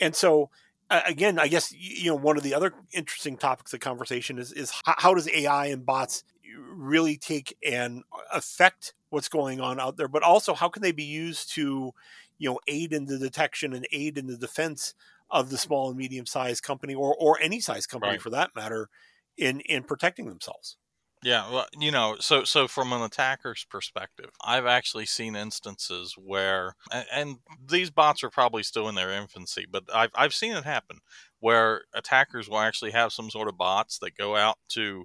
And 0.00 0.14
so 0.14 0.50
again, 0.90 1.38
I 1.38 1.48
guess 1.48 1.72
you 1.72 2.10
know 2.10 2.16
one 2.16 2.36
of 2.36 2.42
the 2.42 2.54
other 2.54 2.72
interesting 2.92 3.36
topics 3.36 3.72
of 3.72 3.80
conversation 3.80 4.38
is 4.38 4.52
is 4.52 4.72
how 4.84 5.14
does 5.14 5.28
AI 5.28 5.66
and 5.66 5.84
bots 5.84 6.24
really 6.68 7.16
take 7.16 7.56
and 7.66 8.02
uh, 8.12 8.18
affect 8.32 8.94
what's 9.10 9.28
going 9.28 9.60
on 9.60 9.80
out 9.80 9.96
there, 9.96 10.08
but 10.08 10.22
also 10.22 10.54
how 10.54 10.68
can 10.68 10.82
they 10.82 10.92
be 10.92 11.04
used 11.04 11.52
to 11.54 11.92
you 12.38 12.50
know 12.50 12.58
aid 12.66 12.92
in 12.92 13.06
the 13.06 13.18
detection 13.18 13.72
and 13.72 13.86
aid 13.92 14.18
in 14.18 14.26
the 14.26 14.36
defense 14.36 14.94
of 15.30 15.50
the 15.50 15.58
small 15.58 15.88
and 15.88 15.98
medium 15.98 16.26
sized 16.26 16.62
company 16.62 16.94
or 16.94 17.14
or 17.14 17.38
any 17.40 17.60
size 17.60 17.86
company 17.86 18.12
right. 18.12 18.22
for 18.22 18.30
that 18.30 18.54
matter 18.54 18.88
in 19.36 19.60
in 19.60 19.82
protecting 19.82 20.26
themselves. 20.26 20.76
Yeah, 21.24 21.50
well, 21.50 21.66
you 21.80 21.90
know, 21.90 22.16
so 22.20 22.44
so 22.44 22.68
from 22.68 22.92
an 22.92 23.00
attacker's 23.00 23.64
perspective, 23.70 24.28
I've 24.44 24.66
actually 24.66 25.06
seen 25.06 25.34
instances 25.36 26.14
where, 26.18 26.74
and, 26.92 27.06
and, 27.14 27.36
these 27.66 27.90
bots 27.90 28.22
are 28.22 28.28
probably 28.28 28.62
still 28.62 28.90
in 28.90 28.94
their 28.94 29.10
infancy, 29.10 29.64
but 29.70 29.84
I've 29.92 30.10
I've 30.14 30.34
seen 30.34 30.52
it 30.52 30.64
happen 30.64 30.98
where 31.40 31.84
attackers 31.94 32.46
will 32.50 32.58
actually 32.58 32.90
have 32.90 33.10
some 33.10 33.30
sort 33.30 33.48
of 33.48 33.56
bots 33.56 33.98
that 34.00 34.18
go 34.18 34.36
out 34.36 34.58
to 34.70 35.04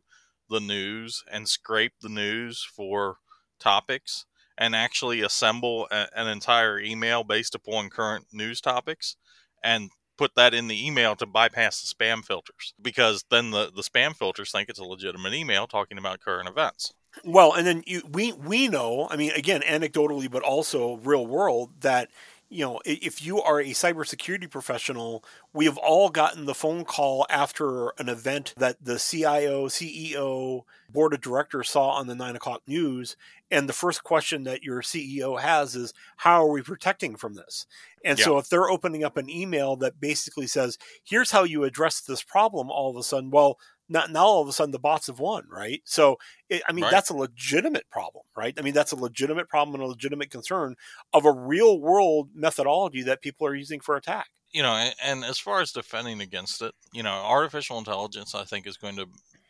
the 0.50 0.60
news 0.60 1.24
and 1.32 1.48
scrape 1.48 1.94
the 2.02 2.10
news 2.10 2.68
for 2.76 3.16
topics 3.58 4.26
and 4.58 4.76
actually 4.76 5.22
assemble 5.22 5.88
a, 5.90 6.08
an 6.18 6.28
entire 6.28 6.82
email 6.82 7.24
based 7.24 7.56
upon 7.56 7.90
current 7.90 8.26
news 8.34 8.60
topics 8.60 9.16
and 9.64 9.90
put 10.20 10.36
that 10.36 10.54
in 10.54 10.68
the 10.68 10.86
email 10.86 11.16
to 11.16 11.26
bypass 11.26 11.82
the 11.82 11.96
spam 11.96 12.26
filters 12.26 12.74
because 12.82 13.24
then 13.32 13.52
the, 13.52 13.72
the 13.74 13.82
spam 13.82 14.14
filters 14.14 14.52
think 14.52 14.68
it's 14.68 14.78
a 14.78 14.84
legitimate 14.84 15.34
email 15.34 15.66
talking 15.66 15.98
about 15.98 16.20
current 16.20 16.50
events. 16.50 16.94
Well, 17.24 17.54
and 17.54 17.66
then 17.66 17.84
you, 17.88 18.02
we 18.12 18.34
we 18.34 18.68
know, 18.68 19.08
I 19.10 19.16
mean, 19.16 19.32
again, 19.32 19.62
anecdotally, 19.62 20.30
but 20.30 20.44
also 20.44 20.98
real 20.98 21.26
world, 21.26 21.70
that 21.80 22.10
you 22.50 22.66
know, 22.66 22.82
if 22.84 23.24
you 23.24 23.42
are 23.42 23.60
a 23.60 23.70
cybersecurity 23.70 24.50
professional, 24.50 25.24
we 25.54 25.66
have 25.66 25.78
all 25.78 26.10
gotten 26.10 26.46
the 26.46 26.56
phone 26.56 26.84
call 26.84 27.28
after 27.30 27.90
an 28.00 28.10
event 28.10 28.56
that 28.58 28.84
the 28.84 28.98
CIO, 28.98 29.68
CEO, 29.68 30.64
board 30.92 31.14
of 31.14 31.22
directors 31.22 31.70
saw 31.70 31.90
on 31.92 32.08
the 32.08 32.16
nine 32.16 32.36
o'clock 32.36 32.64
news. 32.66 33.16
And 33.52 33.70
the 33.70 33.74
first 33.74 34.04
question 34.04 34.46
that 34.46 34.64
your 34.64 34.82
CEO 34.82 35.40
has 35.40 35.76
is, 35.76 35.94
How 36.18 36.44
are 36.44 36.52
we 36.52 36.64
protecting 36.64 37.16
from 37.16 37.36
this? 37.36 37.68
And 38.04 38.18
yeah. 38.18 38.26
so 38.26 38.38
if 38.40 38.50
they're 38.50 38.70
opening 38.70 39.04
up 39.04 39.18
an 39.18 39.30
email 39.30 39.76
that 39.78 40.00
basically 40.00 40.48
says, 40.48 40.80
Here's 41.04 41.32
how 41.32 41.44
you 41.44 41.64
address 41.64 42.02
this 42.02 42.24
problem, 42.24 42.72
all 42.72 42.90
of 42.90 42.96
a 42.96 43.04
sudden, 43.04 43.30
well, 43.30 43.60
not 43.90 44.12
now 44.12 44.26
all 44.26 44.42
of 44.42 44.48
a 44.48 44.54
sudden 44.54 44.72
the 44.72 44.80
bots 44.80 45.08
have 45.08 45.20
won, 45.20 45.48
right? 45.50 45.82
So, 45.84 46.18
it, 46.48 46.62
I 46.68 46.72
mean, 46.72 46.84
right. 46.84 46.92
that's 46.92 47.10
a 47.10 47.16
legitimate 47.16 47.90
problem, 47.90 48.24
right? 48.38 48.54
I 48.58 48.62
mean, 48.62 48.74
that's 48.74 48.92
a 48.92 48.96
legitimate 48.96 49.50
problem 49.50 49.76
and 49.76 49.84
a 49.84 49.88
legitimate 49.88 50.30
concern 50.30 50.76
of 51.14 51.26
a 51.26 51.32
real 51.32 51.80
world 51.80 52.30
methodology 52.34 53.02
that 53.04 53.22
people 53.22 53.48
are 53.48 53.56
using 53.56 53.80
for 53.80 53.96
attack. 53.96 54.28
You 54.52 54.64
know, 54.64 54.90
and 55.04 55.24
as 55.26 55.40
far 55.40 55.62
as 55.62 55.72
defending 55.72 56.22
against 56.22 56.62
it, 56.62 56.74
you 56.94 57.04
know, 57.04 57.12
artificial 57.12 57.78
intelligence, 57.78 58.34
I 58.34 58.44
think, 58.46 58.66
is 58.66 58.78
going 58.78 58.96
to 58.96 59.08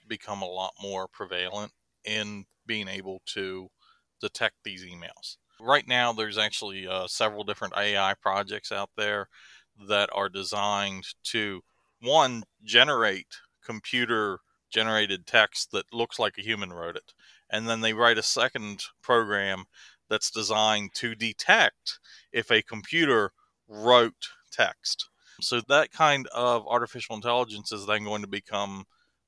become 0.08 0.42
a 0.42 0.48
lot 0.48 0.74
more 0.82 1.08
prevalent 1.08 1.72
in 2.04 2.46
being 2.66 2.88
able 2.88 3.22
to 3.28 3.70
detect 4.22 4.56
these 4.64 4.86
emails. 4.86 5.38
Right 5.62 5.88
now, 5.88 6.14
there's 6.14 6.38
actually 6.38 6.88
uh, 6.88 7.08
several 7.08 7.44
different 7.44 7.76
AI 7.78 8.14
projects 8.22 8.72
out 8.72 8.90
there 8.98 9.28
that 9.88 10.10
are 10.14 10.30
designed 10.30 11.06
to 11.26 11.62
one 12.02 12.44
generate 12.64 13.28
computer 13.70 14.40
generated 14.70 15.22
text 15.26 15.72
that 15.72 15.94
looks 15.94 16.18
like 16.20 16.38
a 16.38 16.48
human 16.50 16.72
wrote 16.74 16.96
it. 16.96 17.14
And 17.50 17.68
then 17.68 17.82
they 17.82 17.94
write 17.94 18.18
a 18.18 18.24
second 18.40 18.84
program 19.02 19.66
that's 20.10 20.32
designed 20.32 20.90
to 20.96 21.16
detect 21.16 22.00
if 22.32 22.52
a 22.52 22.70
computer 22.74 23.32
wrote 23.68 24.24
text. 24.52 25.10
So 25.42 25.62
that 25.68 25.92
kind 25.92 26.28
of 26.28 26.68
artificial 26.68 27.16
intelligence 27.16 27.72
is 27.72 27.86
then 27.86 28.04
going 28.04 28.24
to 28.24 28.28
become 28.42 28.86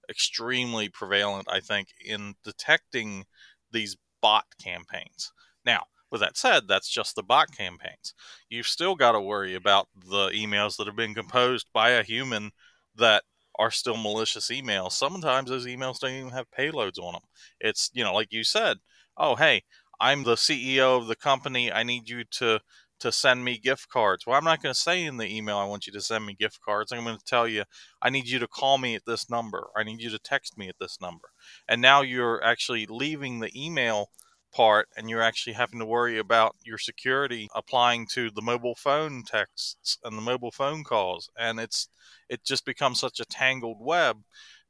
extremely 0.10 0.89
prevalent, 0.89 1.48
I 1.50 1.60
think, 1.60 1.88
in 2.03 2.36
detecting 2.43 3.25
these 3.71 3.95
bot 4.21 4.45
campaigns. 4.60 5.31
Now, 5.65 5.83
With 6.12 6.19
that 6.21 6.38
said, 6.38 6.67
that's 6.67 6.89
just 6.89 7.15
the 7.15 7.24
bot 7.24 7.55
campaigns. 7.55 8.13
You've 8.50 8.67
still 8.67 8.95
got 8.95 9.13
to 9.13 9.21
worry 9.21 9.55
about 9.55 9.88
the 9.95 10.27
emails 10.29 10.75
that 10.77 10.88
have 10.88 10.95
been 10.95 11.15
composed 11.15 11.67
by 11.74 11.91
a 11.91 12.03
human 12.03 12.51
that 12.98 13.24
are 13.60 13.72
still 13.72 13.98
malicious 13.98 14.50
emails. 14.50 14.93
Sometimes 14.93 15.50
those 15.50 15.65
emails 15.65 16.00
don't 16.00 16.12
even 16.12 16.29
have 16.31 16.51
payloads 16.58 17.00
on 17.00 17.13
them. 17.13 17.22
It's, 17.60 17.89
you 17.93 18.03
know, 18.03 18.13
like 18.13 18.31
you 18.31 18.43
said, 18.43 18.77
oh, 19.17 19.36
hey, 19.36 19.63
I'm 20.00 20.24
the 20.24 20.36
CEO 20.36 20.98
of 20.98 21.08
the 21.08 21.15
company. 21.15 21.72
I 21.72 21.84
need 21.84 22.10
you 22.10 22.24
to 22.31 22.62
to 23.01 23.12
send 23.12 23.43
me 23.43 23.58
gift 23.58 23.89
cards. 23.89 24.27
Well, 24.27 24.38
I'm 24.38 24.43
not 24.43 24.62
going 24.62 24.75
to 24.75 24.79
say 24.79 25.03
in 25.03 25.17
the 25.17 25.25
email 25.25 25.58
I 25.58 25.65
want 25.65 25.88
you 25.88 25.93
to 25.93 26.01
send 26.01 26.24
me 26.24 26.36
gift 26.36 26.60
cards. 26.63 26.91
I'm 26.91 27.03
going 27.03 27.17
to 27.17 27.25
tell 27.25 27.48
you 27.48 27.63
I 28.00 28.12
need 28.12 28.27
you 28.27 28.38
to 28.38 28.48
call 28.48 28.77
me 28.77 28.93
at 28.93 29.05
this 29.08 29.27
number. 29.27 29.70
I 29.75 29.84
need 29.84 30.01
you 30.01 30.12
to 30.12 30.20
text 30.20 30.55
me 30.55 30.70
at 30.70 30.75
this 30.79 31.00
number. 31.01 31.29
And 31.67 31.81
now 31.81 32.01
you're 32.03 32.43
actually 32.43 32.86
leaving 32.86 33.39
the 33.39 33.50
email 33.55 34.12
part 34.51 34.88
and 34.98 35.10
you're 35.10 35.22
actually 35.22 35.53
having 35.53 35.79
to 35.79 35.86
worry 35.86 36.17
about 36.20 36.55
your 36.63 36.77
security 36.77 37.48
applying 37.55 38.08
to 38.13 38.29
the 38.31 38.41
mobile 38.41 38.75
phone 38.75 39.24
texts 39.24 39.98
and 40.03 40.17
the 40.17 40.22
mobile 40.22 40.51
phone 40.51 40.84
calls. 40.84 41.29
And 41.38 41.60
it's 41.60 41.89
it 42.29 42.43
just 42.43 42.65
becomes 42.65 43.00
such 43.00 43.20
a 43.20 43.25
tangled 43.25 43.77
web 43.79 44.17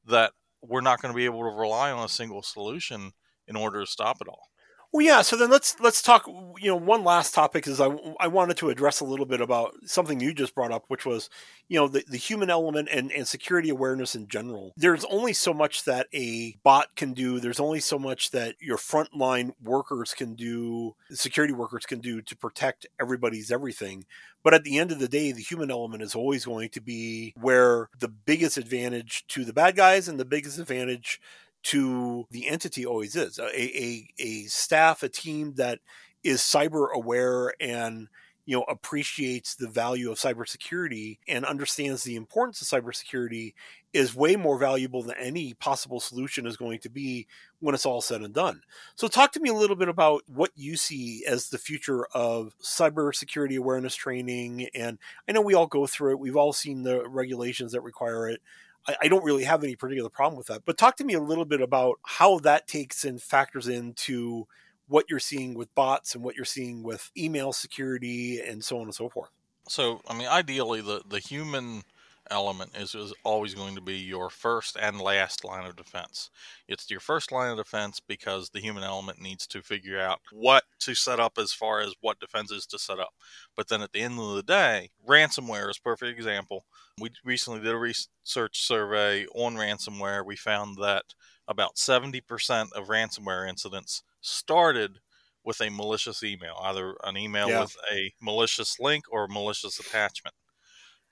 that 0.05 0.33
we're 0.61 0.81
not 0.81 1.01
going 1.01 1.13
to 1.13 1.17
be 1.17 1.25
able 1.25 1.41
to 1.41 1.57
rely 1.57 1.91
on 1.91 2.05
a 2.05 2.09
single 2.09 2.43
solution 2.43 3.11
in 3.47 3.55
order 3.55 3.81
to 3.81 3.87
stop 3.87 4.17
it 4.21 4.27
all 4.27 4.50
well, 4.91 5.05
yeah. 5.05 5.21
So 5.21 5.37
then 5.37 5.49
let's 5.49 5.79
let's 5.79 6.01
talk. 6.01 6.27
You 6.27 6.67
know, 6.67 6.75
one 6.75 7.03
last 7.05 7.33
topic 7.33 7.65
is 7.65 7.79
I, 7.79 7.95
I 8.19 8.27
wanted 8.27 8.57
to 8.57 8.69
address 8.69 8.99
a 8.99 9.05
little 9.05 9.25
bit 9.25 9.39
about 9.39 9.73
something 9.85 10.19
you 10.19 10.33
just 10.33 10.53
brought 10.53 10.71
up, 10.71 10.83
which 10.89 11.05
was 11.05 11.29
you 11.69 11.79
know 11.79 11.87
the, 11.87 12.03
the 12.09 12.17
human 12.17 12.49
element 12.49 12.89
and, 12.91 13.09
and 13.11 13.25
security 13.25 13.69
awareness 13.69 14.15
in 14.15 14.27
general. 14.27 14.73
There's 14.75 15.05
only 15.05 15.31
so 15.31 15.53
much 15.53 15.85
that 15.85 16.07
a 16.13 16.57
bot 16.63 16.95
can 16.97 17.13
do. 17.13 17.39
There's 17.39 17.59
only 17.59 17.79
so 17.79 17.97
much 17.97 18.31
that 18.31 18.55
your 18.59 18.77
frontline 18.77 19.53
workers 19.63 20.13
can 20.13 20.35
do, 20.35 20.95
security 21.11 21.53
workers 21.53 21.85
can 21.85 21.99
do 21.99 22.21
to 22.21 22.35
protect 22.35 22.85
everybody's 22.99 23.49
everything. 23.49 24.05
But 24.43 24.53
at 24.53 24.63
the 24.63 24.77
end 24.77 24.91
of 24.91 24.99
the 24.99 25.07
day, 25.07 25.31
the 25.31 25.41
human 25.41 25.71
element 25.71 26.03
is 26.03 26.15
always 26.15 26.45
going 26.45 26.69
to 26.69 26.81
be 26.81 27.33
where 27.39 27.89
the 27.97 28.07
biggest 28.09 28.57
advantage 28.57 29.25
to 29.29 29.45
the 29.45 29.53
bad 29.53 29.75
guys 29.77 30.07
and 30.09 30.19
the 30.19 30.25
biggest 30.25 30.59
advantage 30.59 31.21
to 31.63 32.25
the 32.31 32.47
entity 32.47 32.85
always 32.85 33.15
is 33.15 33.39
a, 33.39 33.45
a, 33.45 34.07
a 34.19 34.43
staff, 34.43 35.03
a 35.03 35.09
team 35.09 35.53
that 35.55 35.79
is 36.23 36.41
cyber 36.41 36.91
aware 36.93 37.53
and 37.59 38.07
you 38.45 38.57
know 38.57 38.63
appreciates 38.63 39.55
the 39.55 39.67
value 39.67 40.11
of 40.11 40.17
cybersecurity 40.17 41.19
and 41.27 41.45
understands 41.45 42.03
the 42.03 42.15
importance 42.15 42.61
of 42.61 42.67
cybersecurity 42.67 43.53
is 43.93 44.15
way 44.15 44.35
more 44.35 44.57
valuable 44.57 45.03
than 45.03 45.15
any 45.17 45.53
possible 45.53 45.99
solution 45.99 46.47
is 46.47 46.57
going 46.57 46.79
to 46.79 46.89
be 46.89 47.27
when 47.59 47.75
it's 47.75 47.85
all 47.85 48.01
said 48.01 48.21
and 48.21 48.33
done. 48.33 48.61
So 48.95 49.07
talk 49.07 49.31
to 49.33 49.39
me 49.39 49.49
a 49.49 49.53
little 49.53 49.75
bit 49.75 49.89
about 49.89 50.23
what 50.27 50.51
you 50.55 50.75
see 50.77 51.23
as 51.27 51.49
the 51.49 51.57
future 51.57 52.05
of 52.13 52.55
cybersecurity 52.63 53.57
awareness 53.57 53.95
training 53.95 54.67
and 54.73 54.97
I 55.27 55.33
know 55.33 55.41
we 55.41 55.53
all 55.53 55.67
go 55.67 55.85
through 55.85 56.13
it. 56.13 56.19
We've 56.19 56.37
all 56.37 56.53
seen 56.53 56.83
the 56.83 57.07
regulations 57.07 57.73
that 57.73 57.81
require 57.81 58.29
it. 58.29 58.41
I, 58.87 58.95
I 59.03 59.07
don't 59.07 59.23
really 59.23 59.43
have 59.43 59.63
any 59.63 59.75
particular 59.75 60.09
problem 60.09 60.37
with 60.37 60.47
that. 60.47 60.63
But 60.65 60.77
talk 60.77 60.97
to 60.97 61.03
me 61.03 61.13
a 61.13 61.21
little 61.21 61.45
bit 61.45 61.61
about 61.61 61.99
how 62.03 62.39
that 62.39 62.67
takes 62.67 63.03
and 63.05 63.21
factors 63.21 63.67
into 63.67 64.47
what 64.87 65.05
you're 65.09 65.19
seeing 65.19 65.53
with 65.53 65.73
bots 65.73 66.15
and 66.15 66.23
what 66.23 66.35
you're 66.35 66.45
seeing 66.45 66.83
with 66.83 67.11
email 67.17 67.53
security 67.53 68.41
and 68.41 68.63
so 68.63 68.77
on 68.77 68.83
and 68.83 68.95
so 68.95 69.09
forth. 69.09 69.29
So, 69.67 70.01
I 70.07 70.17
mean, 70.17 70.27
ideally, 70.27 70.81
the, 70.81 71.01
the 71.07 71.19
human 71.19 71.83
element 72.31 72.71
is, 72.75 72.95
is 72.95 73.13
always 73.23 73.53
going 73.53 73.75
to 73.75 73.81
be 73.81 73.97
your 73.97 74.29
first 74.29 74.77
and 74.79 74.99
last 74.99 75.43
line 75.43 75.65
of 75.65 75.75
defense. 75.75 76.29
It's 76.67 76.89
your 76.89 76.99
first 76.99 77.31
line 77.31 77.51
of 77.51 77.57
defense 77.57 77.99
because 77.99 78.49
the 78.49 78.59
human 78.59 78.83
element 78.83 79.21
needs 79.21 79.45
to 79.47 79.61
figure 79.61 79.99
out 79.99 80.19
what 80.31 80.63
to 80.79 80.95
set 80.95 81.19
up 81.19 81.37
as 81.37 81.51
far 81.51 81.81
as 81.81 81.93
what 82.01 82.19
defenses 82.19 82.65
to 82.67 82.79
set 82.79 82.99
up. 82.99 83.13
But 83.55 83.67
then 83.67 83.81
at 83.81 83.91
the 83.91 84.01
end 84.01 84.19
of 84.19 84.35
the 84.35 84.43
day, 84.43 84.89
ransomware 85.07 85.69
is 85.69 85.77
a 85.77 85.81
perfect 85.81 86.17
example. 86.17 86.65
We 86.99 87.09
recently 87.23 87.59
did 87.59 87.73
a 87.73 87.77
research 87.77 88.65
survey 88.65 89.25
on 89.35 89.55
ransomware. 89.55 90.25
We 90.25 90.35
found 90.35 90.77
that 90.77 91.05
about 91.47 91.75
70% 91.75 92.71
of 92.73 92.87
ransomware 92.87 93.47
incidents 93.47 94.03
started 94.21 94.99
with 95.43 95.59
a 95.59 95.69
malicious 95.69 96.23
email, 96.23 96.55
either 96.61 96.95
an 97.03 97.17
email 97.17 97.49
yeah. 97.49 97.61
with 97.61 97.75
a 97.91 98.13
malicious 98.21 98.79
link 98.79 99.05
or 99.11 99.25
a 99.25 99.29
malicious 99.29 99.79
attachment 99.79 100.35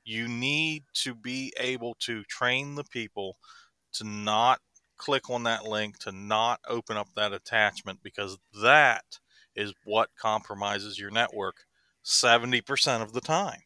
you 0.10 0.28
need 0.28 0.84
to 0.94 1.14
be 1.14 1.54
able 1.60 1.96
to 2.00 2.24
train 2.24 2.74
the 2.74 2.84
people 2.84 3.38
to 3.94 4.04
not 4.04 4.60
click 4.98 5.30
on 5.30 5.44
that 5.44 5.66
link, 5.66 6.00
to 6.00 6.12
not 6.12 6.60
open 6.68 6.98
up 6.98 7.08
that 7.16 7.32
attachment, 7.32 8.00
because 8.02 8.40
that 8.62 9.20
is 9.56 9.72
what 9.84 10.10
compromises 10.20 10.98
your 10.98 11.12
network 11.12 11.66
70% 12.04 13.04
of 13.04 13.14
the 13.14 13.22
time. 13.22 13.62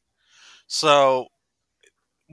So, 0.67 1.27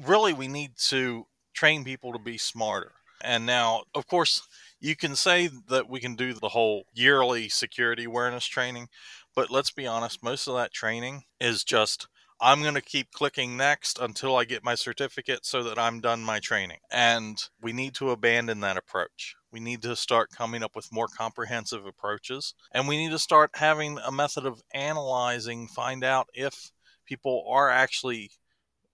really, 0.04 0.32
we 0.32 0.48
need 0.48 0.72
to 0.88 1.26
train 1.54 1.84
people 1.84 2.12
to 2.12 2.18
be 2.18 2.36
smarter. 2.36 2.92
And 3.22 3.46
now, 3.46 3.84
of 3.94 4.08
course, 4.08 4.42
you 4.80 4.96
can 4.96 5.14
say 5.14 5.50
that 5.68 5.88
we 5.88 6.00
can 6.00 6.16
do 6.16 6.34
the 6.34 6.48
whole 6.48 6.84
yearly 6.92 7.48
security 7.48 8.04
awareness 8.04 8.46
training, 8.46 8.88
but 9.36 9.50
let's 9.50 9.70
be 9.70 9.86
honest, 9.86 10.22
most 10.22 10.48
of 10.48 10.54
that 10.54 10.72
training 10.72 11.22
is 11.40 11.62
just 11.62 12.08
I'm 12.42 12.62
going 12.62 12.74
to 12.74 12.80
keep 12.80 13.12
clicking 13.12 13.58
next 13.58 13.98
until 13.98 14.34
I 14.34 14.44
get 14.44 14.64
my 14.64 14.74
certificate 14.74 15.44
so 15.44 15.62
that 15.62 15.78
I'm 15.78 16.00
done 16.00 16.22
my 16.22 16.40
training. 16.40 16.78
And 16.90 17.38
we 17.60 17.74
need 17.74 17.94
to 17.96 18.10
abandon 18.10 18.60
that 18.60 18.78
approach. 18.78 19.36
We 19.52 19.60
need 19.60 19.82
to 19.82 19.94
start 19.94 20.30
coming 20.30 20.62
up 20.62 20.74
with 20.74 20.92
more 20.92 21.08
comprehensive 21.08 21.84
approaches. 21.84 22.54
And 22.72 22.88
we 22.88 22.96
need 22.96 23.10
to 23.10 23.18
start 23.18 23.50
having 23.54 23.98
a 23.98 24.10
method 24.10 24.46
of 24.46 24.62
analyzing, 24.72 25.68
find 25.68 26.02
out 26.02 26.28
if 26.32 26.72
people 27.04 27.44
are 27.46 27.68
actually 27.68 28.30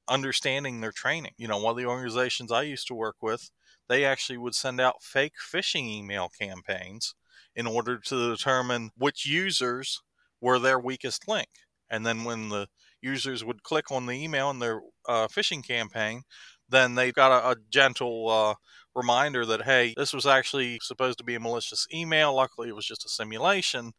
understanding 0.08 0.80
their 0.80 0.92
training. 0.92 1.32
You 1.36 1.46
know, 1.46 1.58
one 1.58 1.70
of 1.70 1.76
the 1.76 1.86
organizations 1.86 2.50
I 2.50 2.62
used 2.62 2.88
to 2.88 2.94
work 2.94 3.16
with, 3.20 3.50
they 3.88 4.04
actually 4.04 4.38
would 4.38 4.56
send 4.56 4.80
out 4.80 5.04
fake 5.04 5.34
phishing 5.52 5.88
email 5.88 6.30
campaigns 6.36 7.14
in 7.54 7.68
order 7.68 7.98
to 7.98 8.30
determine 8.30 8.90
which 8.98 9.24
users 9.24 10.02
were 10.40 10.58
their 10.58 10.80
weakest 10.80 11.28
link. 11.28 11.48
And 11.88 12.04
then 12.04 12.24
when 12.24 12.48
the 12.48 12.66
users 13.06 13.44
would 13.44 13.62
click 13.62 13.90
on 13.90 14.06
the 14.06 14.12
email 14.12 14.50
in 14.50 14.58
their 14.58 14.80
uh, 15.08 15.28
phishing 15.28 15.66
campaign, 15.66 16.22
then 16.68 16.94
they 16.94 17.12
got 17.12 17.32
a, 17.32 17.50
a 17.50 17.56
gentle 17.70 18.28
uh, 18.28 18.54
reminder 18.94 19.46
that, 19.46 19.62
hey, 19.62 19.94
this 19.96 20.12
was 20.12 20.26
actually 20.26 20.78
supposed 20.82 21.18
to 21.18 21.24
be 21.24 21.36
a 21.36 21.40
malicious 21.40 21.86
email. 21.92 22.34
Luckily, 22.34 22.68
it 22.68 22.76
was 22.76 22.86
just 22.86 23.04
a 23.04 23.08
simulation. 23.08 23.92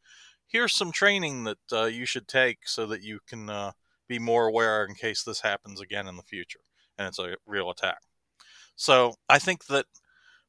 Here's 0.48 0.76
some 0.76 0.92
training 0.92 1.46
that 1.46 1.58
uh, 1.72 1.86
you 1.86 2.06
should 2.06 2.28
take 2.28 2.60
so 2.66 2.86
that 2.88 3.02
you 3.02 3.20
can 3.28 3.50
uh, 3.50 3.72
be 4.08 4.20
more 4.20 4.48
aware 4.48 4.86
in 4.86 4.96
case 4.96 5.24
this 5.24 5.42
happens 5.42 5.82
again 5.82 6.08
in 6.08 6.16
the 6.18 6.24
future 6.24 6.60
and 6.98 7.08
it's 7.08 7.20
a 7.20 7.36
real 7.46 7.70
attack. 7.70 8.00
So 8.76 9.16
I 9.30 9.40
think 9.40 9.66
that 9.66 9.86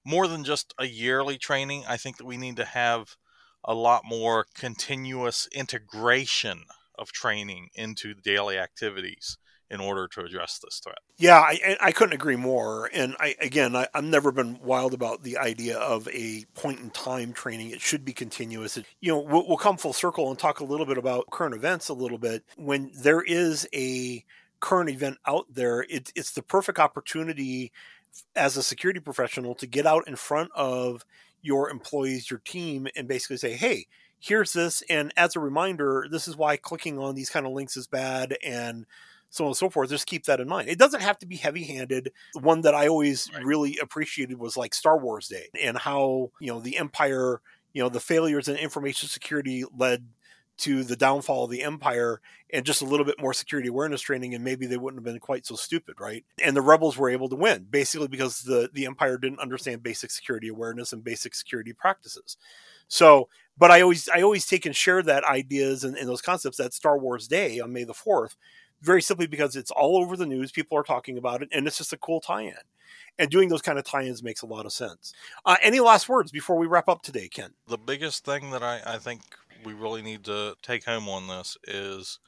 more 0.05 0.27
than 0.27 0.45
just 0.45 0.75
a 0.79 0.87
yearly 0.87 1.39
training, 1.39 1.85
I 1.89 1.97
think 1.97 2.17
that 2.17 2.27
we 2.27 2.37
need 2.37 2.57
to 2.57 2.65
have 2.65 3.17
a 3.65 3.75
lot 3.75 4.03
more 4.05 4.47
continuous 4.55 5.49
integration 5.53 6.65
of 6.99 7.13
training 7.13 7.69
into 7.75 8.15
daily 8.15 8.59
activities 8.59 9.39
in 9.71 9.81
order 9.81 10.09
to 10.09 10.23
address 10.23 10.59
this 10.59 10.81
threat. 10.83 10.99
Yeah, 11.19 11.39
I, 11.39 11.77
I 11.81 11.93
couldn't 11.93 12.15
agree 12.15 12.37
more. 12.37 12.89
And 12.93 13.15
I 13.21 13.35
again, 13.41 13.77
I, 13.77 13.87
have 13.95 14.05
never 14.05 14.33
been 14.33 14.59
wild 14.63 14.95
about 14.95 15.23
the 15.23 15.37
idea 15.37 15.79
of 15.79 16.09
a 16.09 16.45
point 16.55 16.81
in 16.81 16.91
time 16.91 17.33
training. 17.33 17.71
It 17.71 17.81
should 17.81 18.05
be 18.05 18.13
continuous. 18.13 18.77
It, 18.77 18.87
you 19.01 19.13
know, 19.13 19.21
we'll, 19.21 19.47
we'll 19.47 19.59
come 19.59 19.77
full 19.77 19.93
circle 19.93 20.31
and 20.31 20.39
talk 20.39 20.61
a 20.61 20.65
little 20.65 20.87
bit 20.87 20.97
about 20.97 21.31
current 21.31 21.55
events 21.55 21.89
a 21.89 21.95
little 21.95 22.19
bit. 22.19 22.45
When 22.57 22.91
there 22.95 23.21
is 23.21 23.69
a 23.75 24.25
current 24.61 24.91
event 24.91 25.19
out 25.27 25.47
there, 25.53 25.83
it, 25.83 26.13
it's 26.15 26.33
the 26.33 26.43
perfect 26.43 26.79
opportunity 26.79 27.73
as 28.35 28.57
a 28.57 28.63
security 28.63 29.01
professional 29.01 29.55
to 29.57 29.67
get 29.67 29.87
out 29.87 30.09
in 30.09 30.17
front 30.17 30.51
of 30.55 31.05
your 31.43 31.71
employees, 31.71 32.31
your 32.31 32.41
team, 32.41 32.89
and 32.97 33.07
basically 33.07 33.37
say, 33.37 33.53
hey, 33.55 33.87
here's 34.21 34.53
this 34.53 34.83
and 34.89 35.13
as 35.17 35.37
a 35.37 35.41
reminder 35.41 36.07
this 36.11 36.27
is 36.27 36.37
why 36.37 36.57
clicking 36.57 36.99
on 36.99 37.15
these 37.15 37.31
kind 37.31 37.47
of 37.47 37.53
links 37.53 37.77
is 37.77 37.87
bad 37.87 38.37
and 38.45 38.87
so 39.31 39.45
on 39.45 39.49
and 39.49 39.57
so 39.57 39.71
forth 39.71 39.91
just 39.91 40.07
keep 40.07 40.25
that 40.25 40.41
in 40.41 40.49
mind. 40.49 40.69
It 40.69 40.79
doesn't 40.79 41.03
have 41.03 41.19
to 41.19 41.27
be 41.27 41.37
heavy 41.37 41.65
handed 41.65 42.13
one 42.35 42.63
that 42.63 42.75
i 42.75 42.89
always 42.89 43.31
right. 43.35 43.45
really 43.45 43.79
appreciated 43.81 44.39
was 44.39 44.57
like 44.57 44.75
star 44.75 44.99
wars 44.99 45.29
day 45.29 45.49
and 45.63 45.79
how 45.79 46.31
you 46.41 46.49
know 46.49 46.61
the 46.61 46.79
empire 46.79 47.41
you 47.73 47.83
know 47.83 47.89
the 47.89 48.01
failures 48.01 48.49
in 48.49 48.57
information 48.57 49.09
security 49.09 49.65
led 49.77 50.07
to 50.59 50.83
the 50.83 50.97
downfall 50.97 51.45
of 51.45 51.51
the 51.51 51.63
empire 51.63 52.21
and 52.51 52.67
just 52.67 52.83
a 52.83 52.85
little 52.85 53.07
bit 53.07 53.21
more 53.21 53.33
security 53.33 53.69
awareness 53.69 54.01
training 54.01 54.35
and 54.35 54.43
maybe 54.43 54.67
they 54.67 54.77
wouldn't 54.77 54.99
have 54.99 55.05
been 55.05 55.21
quite 55.21 55.47
so 55.47 55.55
stupid 55.55 55.95
right? 56.01 56.25
And 56.43 56.57
the 56.57 56.63
rebels 56.63 56.97
were 56.97 57.11
able 57.11 57.29
to 57.29 57.37
win 57.37 57.67
basically 57.71 58.09
because 58.09 58.41
the 58.41 58.69
the 58.73 58.87
empire 58.87 59.19
didn't 59.19 59.41
understand 59.41 59.83
basic 59.83 60.11
security 60.11 60.49
awareness 60.49 60.93
and 60.93 61.05
basic 61.05 61.35
security 61.35 61.73
practices. 61.73 62.37
So 62.89 63.29
but 63.59 63.71
I 63.71 63.81
always 63.81 64.09
I 64.09 64.23
always 64.23 64.47
take 64.47 64.67
and 64.67 64.75
share 64.75 65.03
that 65.03 65.25
ideas 65.25 65.85
and, 65.85 65.97
and 65.97 66.09
those 66.09 66.23
concepts 66.23 66.59
that 66.59 66.75
Star 66.75 66.99
Wars 66.99 67.29
Day 67.29 67.61
on 67.61 67.73
May 67.73 67.85
the 67.85 67.95
fourth, 67.95 68.37
very 68.81 69.03
simply 69.03 69.27
because 69.27 69.57
it's 69.57 69.71
all 69.71 69.97
over 69.97 70.17
the 70.17 70.27
news. 70.27 70.53
People 70.53 70.79
are 70.79 70.83
talking 70.83 71.19
about 71.19 71.43
it, 71.43 71.49
and 71.53 71.67
it's 71.67 71.79
just 71.79 71.93
a 71.93 71.99
cool 71.99 72.21
tie-in. 72.21 72.55
And 73.19 73.31
doing 73.31 73.49
those 73.49 73.63
kind 73.63 73.79
of 73.79 73.85
tie-ins 73.85 74.23
makes 74.23 74.43
a 74.43 74.47
lot 74.47 74.65
of 74.65 74.73
sense. 74.73 75.13
Uh, 75.45 75.57
any 75.63 75.81
last 75.81 76.09
words 76.09 76.31
before 76.31 76.57
we 76.57 76.67
wrap 76.67 76.89
up 76.89 77.03
today, 77.03 77.29
Ken? 77.29 77.51
The 77.67 77.77
biggest 77.77 78.25
thing 78.25 78.51
that 78.51 78.63
I, 78.63 78.81
I 78.87 78.99
think 78.99 79.23
we 79.65 79.73
really 79.73 80.03
need 80.03 80.25
to 80.25 80.55
take 80.63 80.85
home 80.85 81.09
on 81.09 81.27
this 81.27 81.57
is 81.65 82.21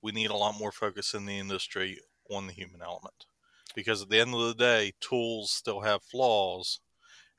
we 0.00 0.10
need 0.10 0.30
a 0.30 0.36
lot 0.36 0.58
more 0.58 0.72
focus 0.72 1.12
in 1.12 1.26
the 1.26 1.38
industry 1.38 2.00
on 2.30 2.46
the 2.46 2.52
human 2.52 2.80
element 2.82 3.26
because 3.74 4.02
at 4.02 4.08
the 4.08 4.20
end 4.20 4.34
of 4.34 4.40
the 4.40 4.54
day 4.54 4.92
tools 5.00 5.50
still 5.50 5.80
have 5.80 6.02
flaws 6.02 6.80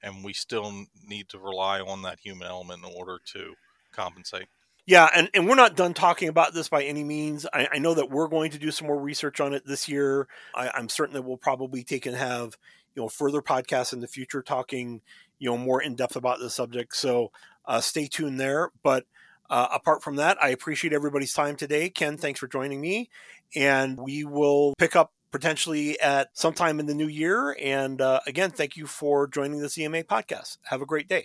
and 0.04 0.24
we 0.24 0.34
still 0.34 0.86
need 1.08 1.30
to 1.30 1.40
rely 1.40 1.80
on 1.80 2.04
that 2.04 2.20
human 2.20 2.48
element 2.48 2.86
in 2.86 2.94
order 2.96 3.20
to 3.34 3.54
compensate 3.92 4.48
yeah, 4.86 5.08
and, 5.16 5.30
and 5.34 5.48
we're 5.48 5.56
not 5.56 5.78
done 5.78 5.94
talking 5.94 6.28
about 6.28 6.54
this 6.54 6.68
by 6.68 6.84
any 6.84 7.06
means. 7.06 7.46
I, 7.54 7.70
I 7.74 7.78
know 7.80 7.94
that 7.94 8.10
we're 8.10 8.28
going 8.28 8.52
to 8.52 8.58
do 8.58 8.70
some 8.70 8.88
more 8.88 9.00
research 9.00 9.40
on 9.40 9.54
it 9.54 9.66
this 9.66 9.88
year. 9.88 10.28
I, 10.54 10.72
I'm 10.74 10.90
certain 10.90 11.14
that 11.14 11.22
we'll 11.22 11.38
probably 11.38 11.84
take 11.84 12.06
and 12.06 12.18
have 12.18 12.58
you 12.96 13.02
know 13.02 13.08
further 13.08 13.42
podcasts 13.42 13.94
in 13.94 14.02
the 14.02 14.08
future 14.08 14.42
talking 14.42 15.02
you 15.40 15.50
know 15.50 15.58
more 15.58 15.82
in 15.82 15.96
depth 15.96 16.18
about 16.18 16.40
the 16.40 16.50
subject. 16.50 16.98
So 16.98 17.32
uh, 17.66 17.80
stay 17.80 18.08
tuned 18.08 18.42
there. 18.42 18.72
But 18.84 19.06
uh, 19.50 19.68
apart 19.72 20.04
from 20.04 20.18
that, 20.18 20.38
I 20.44 20.50
appreciate 20.50 20.92
everybody's 20.92 21.34
time 21.34 21.56
today. 21.56 21.90
Ken, 21.90 22.18
thanks 22.18 22.42
for 22.42 22.48
joining 22.48 22.82
me, 22.82 23.10
and 23.56 23.98
we 23.98 24.26
will 24.26 24.74
pick 24.78 24.98
up 24.98 25.14
potentially 25.34 26.00
at 26.00 26.30
sometime 26.38 26.80
in 26.80 26.86
the 26.86 26.94
new 26.94 27.08
year. 27.08 27.58
And 27.62 28.00
uh, 28.00 28.22
again, 28.26 28.52
thank 28.52 28.78
you 28.78 28.88
for 28.88 29.28
joining 29.28 29.60
the 29.60 29.74
EMA 29.78 30.04
podcast. 30.04 30.60
Have 30.66 30.82
a 30.82 30.86
great 30.86 31.10
day. 31.10 31.22